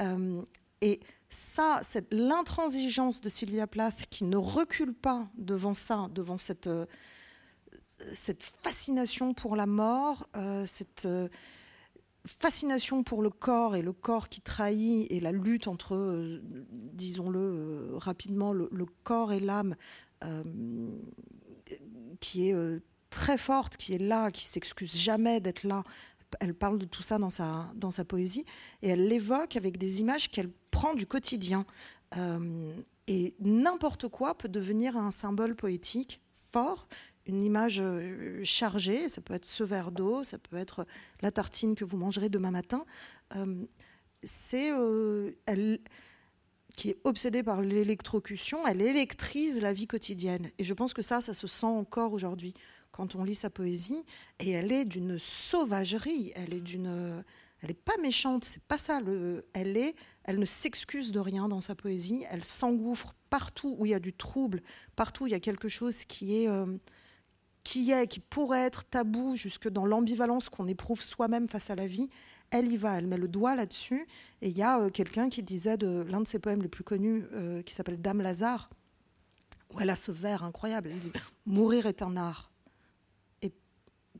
[0.00, 0.42] Euh,
[0.80, 6.66] et ça, c'est l'intransigeance de Sylvia Plath qui ne recule pas devant ça, devant cette,
[6.66, 6.84] euh,
[8.12, 10.28] cette fascination pour la mort,
[10.64, 11.08] cette
[12.26, 16.40] fascination pour le corps et le corps qui trahit et la lutte entre, euh,
[16.70, 18.68] disons-le euh, rapidement, le,
[19.02, 19.76] corps et l'âme
[20.24, 20.42] euh,
[22.20, 22.80] qui est
[23.10, 25.84] très forte, qui est là, qui s'excuse jamais d'être là.
[26.40, 28.44] Elle parle de tout ça dans sa, dans sa poésie
[28.82, 31.64] et elle l'évoque avec des images qu'elle prend du quotidien.
[33.06, 36.88] et n'importe quoi peut devenir un symbole poétique fort
[37.26, 40.86] une image euh, chargée, ça peut être ce verre d'eau, ça peut être
[41.20, 42.84] la tartine que vous mangerez demain matin.
[43.36, 43.64] Euh,
[44.22, 45.80] c'est euh, elle
[46.76, 50.50] qui est obsédée par l'électrocution, elle électrise la vie quotidienne.
[50.58, 52.52] Et je pense que ça, ça se sent encore aujourd'hui
[52.90, 54.04] quand on lit sa poésie.
[54.40, 57.22] Et elle est d'une sauvagerie, elle est d'une,
[57.60, 59.00] elle n'est pas méchante, c'est pas ça.
[59.00, 59.94] Le, elle est,
[60.24, 62.24] elle ne s'excuse de rien dans sa poésie.
[62.28, 64.60] Elle s'engouffre partout où il y a du trouble,
[64.96, 66.48] partout où il y a quelque chose qui est
[67.64, 71.86] qui est, qui pourrait être tabou jusque dans l'ambivalence qu'on éprouve soi-même face à la
[71.86, 72.10] vie,
[72.50, 74.06] elle y va, elle met le doigt là-dessus.
[74.42, 76.84] Et il y a euh, quelqu'un qui disait de l'un de ses poèmes les plus
[76.84, 78.70] connus, euh, qui s'appelle Dame Lazare,
[79.70, 80.90] où elle a ce vers incroyable.
[80.92, 81.12] Elle dit
[81.46, 82.52] Mourir est un art.
[83.42, 83.52] Et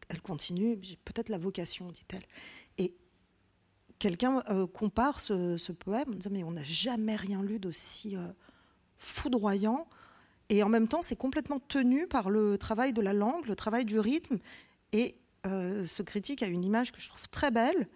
[0.09, 2.25] elle continue, j'ai peut-être la vocation, dit-elle.
[2.79, 2.97] Et
[3.99, 8.17] quelqu'un euh, compare ce, poème en disant Mais on n'a jamais rien lu d'aussi
[8.97, 9.87] foudroyant
[10.55, 13.85] et en même temps, c'est complètement tenu par le travail de la langue, le travail
[13.85, 14.39] du rythme.
[14.93, 17.89] Et euh, ce critique a une image que je trouve très belle.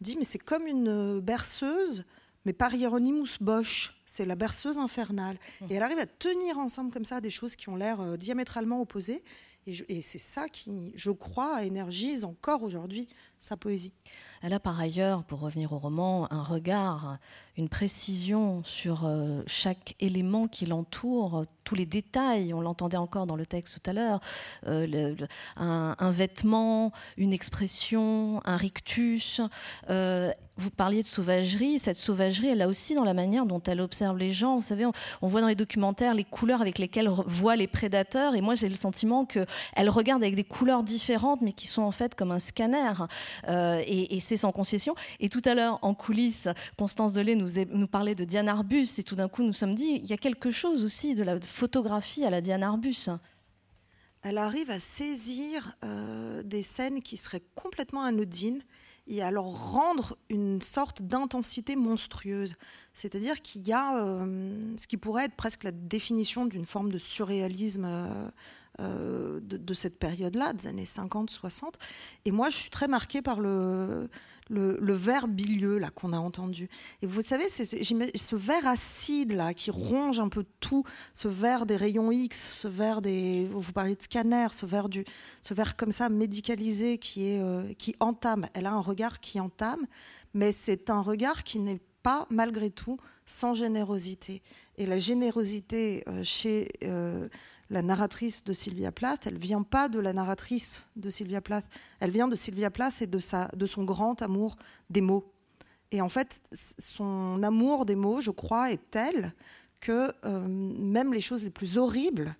[0.00, 2.04] Il dit, mais c'est comme une berceuse,
[2.46, 4.02] mais par Hieronymus Bosch.
[4.06, 5.36] C'est la berceuse infernale.
[5.68, 8.80] Et elle arrive à tenir ensemble comme ça des choses qui ont l'air euh, diamétralement
[8.80, 9.22] opposées.
[9.66, 13.08] Et, et c'est ça qui, je crois, énergise encore aujourd'hui
[13.38, 13.92] sa poésie.
[14.40, 17.18] Elle a par ailleurs, pour revenir au roman, un regard,
[17.56, 22.52] une précision sur euh, chaque élément qui l'entoure, tous les détails.
[22.52, 24.20] On l'entendait encore dans le texte tout à l'heure.
[24.66, 25.14] Euh,
[25.56, 29.40] un, vêtement, une expression, un rictus.
[29.90, 31.78] Euh, vous parliez de sauvagerie.
[31.78, 34.56] Cette sauvagerie, elle a aussi dans la manière dont elle observe les gens.
[34.56, 34.86] Vous savez,
[35.20, 38.34] on, voit dans les documentaires les couleurs avec lesquelles voit les prédateurs.
[38.34, 41.90] Et moi, j'ai le sentiment qu'elle regarde avec des couleurs différentes, mais qui sont en
[41.90, 42.92] fait comme un scanner.
[43.48, 44.94] et, et c'est sans concession.
[45.20, 46.48] Et tout à l'heure, en coulisses,
[46.78, 50.00] Constance Delay nous, nous parlait de Diane Arbus, et tout d'un coup, nous sommes dit,
[50.02, 53.08] il y a quelque chose aussi de la photographie à la Diane Arbus.
[54.22, 58.62] Elle arrive à saisir euh, des scènes qui seraient complètement anodines
[59.06, 62.56] et à leur rendre une sorte d'intensité monstrueuse.
[62.92, 66.98] C'est-à-dire qu'il y a euh, ce qui pourrait être presque la définition d'une forme de
[66.98, 67.86] surréalisme
[68.80, 71.74] euh, de, cette période-là, des années 50-60.
[72.26, 74.10] Et moi, je suis très marquée par le,
[74.48, 76.68] le, verre bilieux là qu'on a entendu.
[77.02, 81.76] Et vous savez, ce verre acide là qui ronge un peu tout, ce verre des
[81.76, 85.04] rayons X, ce verre des, vous parlez de scanner, ce verre du,
[85.42, 88.46] ce comme ça médicalisé qui est, euh, qui entame.
[88.54, 89.86] Elle a un regard qui entame,
[90.34, 94.42] mais c'est un regard qui n'est pas malgré tout sans générosité.
[94.78, 96.68] Et la générosité euh, chez
[97.70, 101.68] la narratrice de Sylvia Plath, elle vient pas de la narratrice de Sylvia Plath,
[102.00, 104.56] elle vient de Sylvia Plath et de, sa, de son grand amour
[104.90, 105.32] des mots.
[105.92, 109.32] Et en fait, son amour des mots, je crois, est tel
[109.80, 112.36] que euh, même les choses les plus horribles,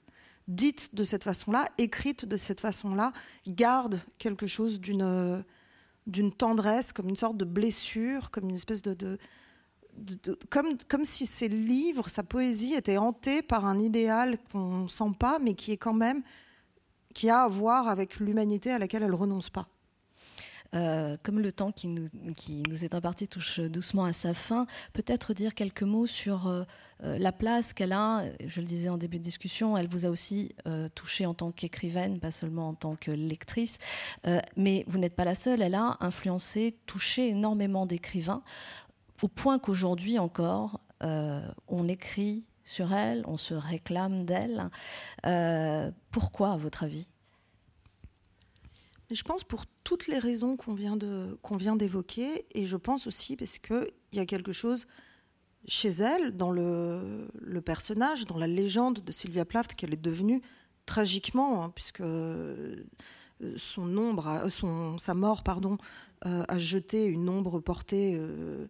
[0.48, 3.12] dites de cette façon-là, écrites de cette façon-là,
[3.46, 5.44] gardent quelque chose d'une
[6.06, 9.18] d'une tendresse, comme une sorte de blessure, comme une espèce de
[10.50, 15.38] comme, si ses livres, sa poésie était hantée par un idéal qu'on ne sent pas,
[15.38, 16.22] mais qui est quand même
[17.14, 19.68] qui a à voir avec l'humanité à laquelle elle renonce pas.
[20.74, 25.54] Euh, comme le temps qui nous, est imparti touche doucement à sa fin, peut-être dire
[25.54, 26.64] quelques mots sur euh,
[27.04, 28.24] euh, la place qu'elle a.
[28.46, 30.54] Je le disais en début de discussion, elle vous a aussi
[30.94, 33.78] touché en tant qu'écrivaine, pas seulement en tant que lectrice.
[34.56, 35.62] mais vous n'êtes pas la seule.
[35.62, 38.42] Elle a influencé, touché énormément d'écrivains,
[39.22, 44.70] au point qu'aujourd'hui encore, on écrit sur elle, on se réclame d'elle.
[46.10, 47.08] pourquoi, à votre avis?
[49.10, 53.86] Je pense pour toutes les raisons qu'on vient, d'évoquer, et je pense aussi parce qu'il
[54.12, 54.86] y a quelque chose
[55.68, 57.28] chez elle, dans le,
[57.64, 60.42] personnage, dans la légende de Sylvia Plath, qu'elle est devenue
[60.86, 62.84] tragiquement, hein, puisque euh,
[63.56, 65.78] son ombre, son, sa mort, pardon,
[66.24, 68.66] euh, a jeté une ombre portée euh,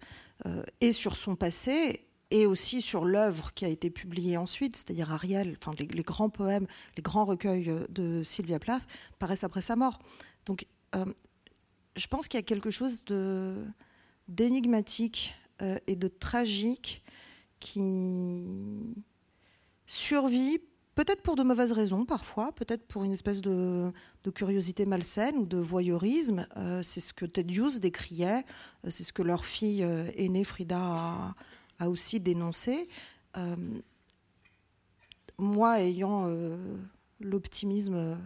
[0.80, 5.56] et sur son passé et aussi sur l'œuvre qui a été publiée ensuite, c'est-à-dire Ariel,
[5.60, 6.66] enfin les, grands poèmes,
[6.96, 8.82] les grands recueils de Sylvia Plath
[9.18, 10.00] paraissent après sa mort.
[10.44, 11.04] Donc, euh,
[11.96, 13.04] je pense qu'il y a quelque chose
[14.28, 17.04] d'énigmatique euh, et de tragique
[17.60, 18.94] qui
[19.86, 20.60] survit,
[20.96, 23.92] peut-être pour de mauvaises raisons parfois, peut-être pour une espèce de,
[24.34, 26.48] curiosité malsaine ou de voyeurisme.
[26.56, 28.44] Euh, c'est ce que Ted Hughes décriait,
[28.90, 29.82] c'est ce que leur fille
[30.16, 31.34] aînée Frida
[31.78, 32.88] a, aussi dénoncé.
[35.38, 36.28] moi, ayant
[37.20, 38.18] l'optimisme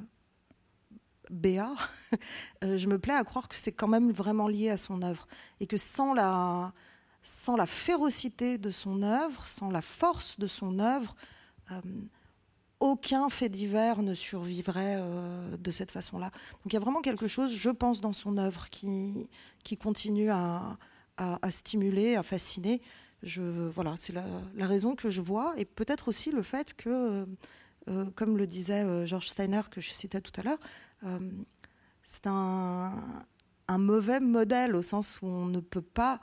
[1.31, 1.73] Béa,
[2.65, 5.29] euh, je me plais à croire que c'est quand même vraiment lié à son œuvre
[5.61, 6.73] et que sans la,
[7.23, 11.15] sans la férocité de son œuvre, sans la force de son œuvre,
[11.71, 11.81] euh,
[12.81, 16.31] aucun fait divers ne survivrait euh, de cette façon-là.
[16.63, 19.29] Donc il y a vraiment quelque chose, je pense, dans son œuvre qui,
[19.65, 20.79] qui continue à,
[21.17, 22.81] à, stimuler, à fasciner.
[23.23, 24.25] Je, voilà, c'est la,
[24.67, 27.27] raison que je vois et peut-être aussi le fait que,
[28.15, 30.59] comme le disait George Steiner que je citais tout à l'heure,
[31.05, 31.19] euh,
[32.03, 32.93] c'est un,
[33.79, 36.21] mauvais modèle au sens où on ne peut pas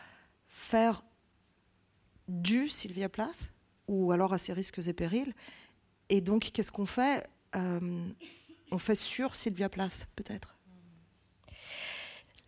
[0.47, 1.03] faire
[2.27, 3.53] du Sylvia Plath,
[3.88, 5.34] ou alors à ses risques et périls.
[6.09, 7.27] Et donc, qu'est-ce qu'on fait?
[7.55, 8.07] Euh,
[8.71, 10.56] On fait sur Sylvia Plath, peut-être.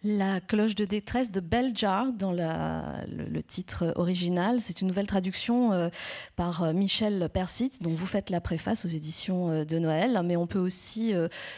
[0.06, 4.62] La cloche de détresse de Beljar dans le, titre original.
[4.62, 5.90] C'est une nouvelle traduction euh,
[6.38, 10.22] par euh, Michel Persitz, dont vous faites la préface aux éditions euh, de Noël.
[10.24, 11.14] Mais on peut aussi,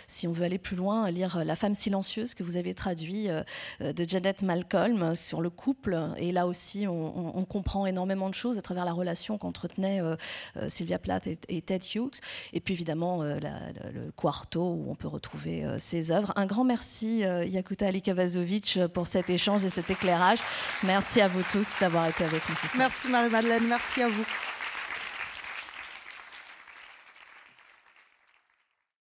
[0.07, 3.27] si on veut aller plus loin, lire La femme silencieuse que vous avez traduit
[3.80, 5.99] de Janet Malcolm sur le couple.
[6.18, 10.01] Et là aussi, on, comprend énormément de choses à travers la relation qu'entretenaient
[10.68, 12.19] Sylvia Plath et, Ted Hughes.
[12.53, 16.34] Et puis évidemment, le quarto où on peut retrouver ses œuvres.
[16.35, 18.30] Un grand merci, Yakuta Alikavaz
[18.93, 20.39] pour cet échange et cet éclairage.
[20.83, 22.77] Merci à vous tous d'avoir été avec nous ce soir.
[22.77, 24.25] Merci Marie-Madeleine, merci à vous.